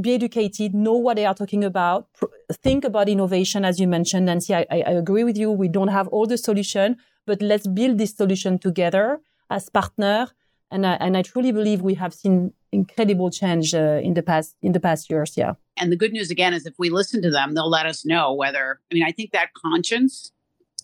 be 0.00 0.14
educated, 0.14 0.74
know 0.74 0.94
what 0.94 1.16
they 1.16 1.26
are 1.26 1.34
talking 1.34 1.64
about, 1.64 2.12
pr- 2.14 2.26
think 2.52 2.84
about 2.84 3.08
innovation, 3.08 3.64
as 3.64 3.78
you 3.78 3.86
mentioned, 3.86 4.26
Nancy. 4.26 4.54
I, 4.54 4.66
I, 4.70 4.76
agree 4.90 5.24
with 5.24 5.36
you. 5.36 5.50
We 5.50 5.68
don't 5.68 5.88
have 5.88 6.08
all 6.08 6.26
the 6.26 6.38
solution, 6.38 6.96
but 7.26 7.40
let's 7.40 7.66
build 7.66 7.98
this 7.98 8.16
solution 8.16 8.58
together 8.58 9.20
as 9.50 9.68
partner. 9.68 10.28
And 10.70 10.86
I, 10.86 10.94
and 10.94 11.16
I 11.16 11.22
truly 11.22 11.52
believe 11.52 11.82
we 11.82 11.94
have 11.94 12.12
seen 12.12 12.52
incredible 12.72 13.30
change 13.30 13.74
uh, 13.74 14.00
in 14.02 14.14
the 14.14 14.22
past 14.22 14.56
in 14.62 14.72
the 14.72 14.80
past 14.80 15.08
years. 15.08 15.36
Yeah. 15.36 15.54
And 15.76 15.92
the 15.92 15.96
good 15.96 16.12
news 16.12 16.30
again 16.30 16.52
is 16.52 16.66
if 16.66 16.74
we 16.78 16.90
listen 16.90 17.22
to 17.22 17.30
them, 17.30 17.54
they'll 17.54 17.70
let 17.70 17.86
us 17.86 18.04
know 18.04 18.32
whether. 18.32 18.80
I 18.90 18.94
mean, 18.94 19.04
I 19.04 19.12
think 19.12 19.30
that 19.32 19.50
conscience 19.54 20.32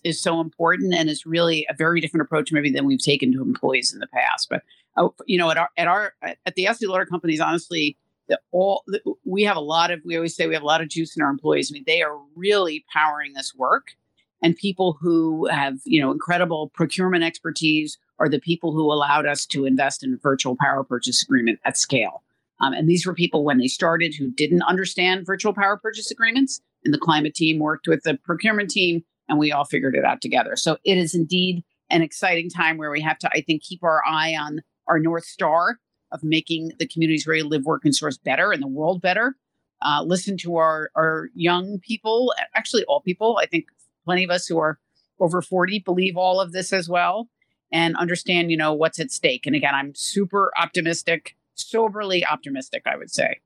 is 0.03 0.21
so 0.21 0.39
important 0.39 0.93
and 0.93 1.09
is 1.09 1.25
really 1.25 1.65
a 1.69 1.75
very 1.75 2.01
different 2.01 2.23
approach 2.25 2.51
maybe 2.51 2.71
than 2.71 2.85
we've 2.85 3.03
taken 3.03 3.31
to 3.33 3.41
employees 3.41 3.93
in 3.93 3.99
the 3.99 4.07
past. 4.07 4.47
But 4.49 4.63
oh, 4.97 5.13
you 5.25 5.37
know, 5.37 5.51
at 5.51 5.57
our 5.57 5.69
at 5.77 5.87
our 5.87 6.13
at 6.45 6.55
the 6.55 6.67
Estee 6.67 6.87
Lauder 6.87 7.05
companies, 7.05 7.39
honestly, 7.39 7.97
the, 8.27 8.39
all 8.51 8.83
the, 8.87 9.01
we 9.25 9.43
have 9.43 9.57
a 9.57 9.61
lot 9.61 9.91
of. 9.91 10.01
We 10.05 10.15
always 10.15 10.35
say 10.35 10.47
we 10.47 10.53
have 10.53 10.63
a 10.63 10.67
lot 10.67 10.81
of 10.81 10.89
juice 10.89 11.15
in 11.15 11.21
our 11.21 11.29
employees. 11.29 11.71
I 11.71 11.73
mean, 11.73 11.83
they 11.85 12.01
are 12.01 12.17
really 12.35 12.85
powering 12.93 13.33
this 13.33 13.53
work, 13.55 13.95
and 14.41 14.55
people 14.55 14.97
who 14.99 15.47
have 15.47 15.79
you 15.85 16.01
know 16.01 16.11
incredible 16.11 16.69
procurement 16.73 17.23
expertise 17.23 17.97
are 18.19 18.29
the 18.29 18.39
people 18.39 18.71
who 18.71 18.91
allowed 18.91 19.25
us 19.25 19.45
to 19.47 19.65
invest 19.65 20.03
in 20.03 20.17
virtual 20.21 20.55
power 20.55 20.83
purchase 20.83 21.23
agreement 21.23 21.59
at 21.65 21.77
scale. 21.77 22.23
Um, 22.61 22.73
and 22.73 22.87
these 22.87 23.05
were 23.05 23.13
people 23.15 23.43
when 23.43 23.57
they 23.57 23.67
started 23.67 24.13
who 24.13 24.29
didn't 24.31 24.61
understand 24.61 25.25
virtual 25.25 25.53
power 25.53 25.77
purchase 25.77 26.11
agreements. 26.11 26.61
And 26.85 26.93
the 26.93 26.99
climate 26.99 27.33
team 27.33 27.59
worked 27.59 27.87
with 27.87 28.03
the 28.03 28.19
procurement 28.23 28.69
team, 28.69 29.03
and 29.27 29.39
we 29.39 29.51
all 29.51 29.65
figured 29.65 29.95
it 29.95 30.05
out 30.05 30.21
together. 30.21 30.55
So 30.55 30.77
it 30.83 30.97
is 30.97 31.13
indeed 31.13 31.63
an 31.89 32.01
exciting 32.01 32.49
time 32.49 32.77
where 32.77 32.91
we 32.91 33.01
have 33.01 33.17
to, 33.19 33.29
I 33.29 33.41
think, 33.41 33.63
keep 33.63 33.83
our 33.83 34.01
eye 34.07 34.35
on 34.35 34.61
our 34.87 34.99
North 34.99 35.25
Star 35.25 35.79
of 36.11 36.23
making 36.23 36.71
the 36.79 36.87
communities 36.87 37.25
where 37.25 37.35
we 37.35 37.43
live, 37.43 37.65
work, 37.65 37.85
and 37.85 37.95
source 37.95 38.17
better 38.17 38.51
and 38.51 38.61
the 38.61 38.67
world 38.67 39.01
better. 39.01 39.35
Uh, 39.81 40.03
listen 40.03 40.37
to 40.37 40.57
our, 40.57 40.91
our 40.95 41.29
young 41.33 41.79
people, 41.79 42.33
actually, 42.55 42.83
all 42.85 43.01
people. 43.01 43.39
I 43.41 43.45
think 43.45 43.65
plenty 44.05 44.23
of 44.23 44.29
us 44.29 44.45
who 44.45 44.59
are 44.59 44.79
over 45.19 45.41
40 45.41 45.79
believe 45.79 46.17
all 46.17 46.39
of 46.39 46.51
this 46.51 46.73
as 46.73 46.89
well 46.89 47.29
and 47.71 47.95
understand, 47.97 48.51
you 48.51 48.57
know, 48.57 48.73
what's 48.73 48.99
at 48.99 49.11
stake. 49.11 49.45
And 49.45 49.55
again, 49.55 49.73
I'm 49.73 49.95
super 49.95 50.51
optimistic, 50.59 51.35
soberly 51.55 52.25
optimistic, 52.25 52.83
I 52.85 52.97
would 52.97 53.11
say. 53.11 53.39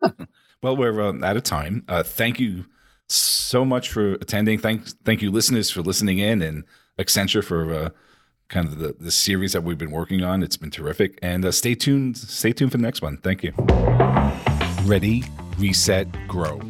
well, 0.62 0.76
we're 0.76 1.00
uh, 1.00 1.24
out 1.24 1.36
of 1.36 1.42
time. 1.42 1.84
Uh, 1.88 2.02
thank 2.02 2.38
you 2.38 2.66
so 3.08 3.64
much 3.64 3.90
for 3.90 4.14
attending. 4.14 4.58
Thank, 4.58 4.86
thank 5.04 5.20
you, 5.20 5.30
listeners, 5.30 5.70
for 5.70 5.82
listening 5.82 6.18
in, 6.18 6.42
and 6.42 6.64
Accenture 6.98 7.44
for 7.44 7.74
uh, 7.74 7.90
kind 8.52 8.68
of 8.68 8.78
the, 8.78 8.94
the 9.00 9.10
series 9.10 9.52
that 9.54 9.64
we've 9.64 9.78
been 9.78 9.90
working 9.90 10.22
on. 10.22 10.42
It's 10.42 10.56
been 10.56 10.70
terrific. 10.70 11.18
And 11.22 11.44
uh, 11.44 11.50
stay 11.50 11.74
tuned. 11.74 12.16
Stay 12.16 12.52
tuned 12.52 12.70
for 12.70 12.76
the 12.76 12.82
next 12.82 13.02
one. 13.02 13.16
Thank 13.16 13.42
you. 13.42 13.52
Ready, 14.84 15.24
reset, 15.58 16.06
grow. 16.28 16.60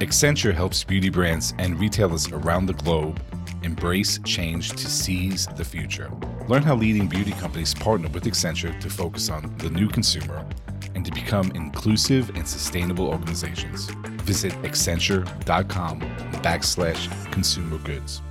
Accenture 0.00 0.54
helps 0.54 0.84
beauty 0.84 1.10
brands 1.10 1.52
and 1.58 1.78
retailers 1.78 2.30
around 2.30 2.66
the 2.66 2.74
globe 2.74 3.20
embrace 3.62 4.18
change 4.24 4.70
to 4.70 4.88
seize 4.88 5.46
the 5.56 5.64
future. 5.64 6.10
Learn 6.48 6.62
how 6.62 6.76
leading 6.76 7.08
beauty 7.08 7.32
companies 7.32 7.74
partner 7.74 8.08
with 8.08 8.24
Accenture 8.24 8.78
to 8.80 8.88
focus 8.88 9.28
on 9.28 9.52
the 9.58 9.70
new 9.70 9.88
consumer 9.88 10.46
and 10.94 11.04
to 11.04 11.10
become 11.10 11.50
inclusive 11.54 12.30
and 12.36 12.46
sustainable 12.46 13.08
organizations. 13.08 13.86
Visit 14.22 14.52
accenture.com 14.62 16.00
backslash 16.42 17.32
consumer 17.32 17.78
goods. 17.78 18.22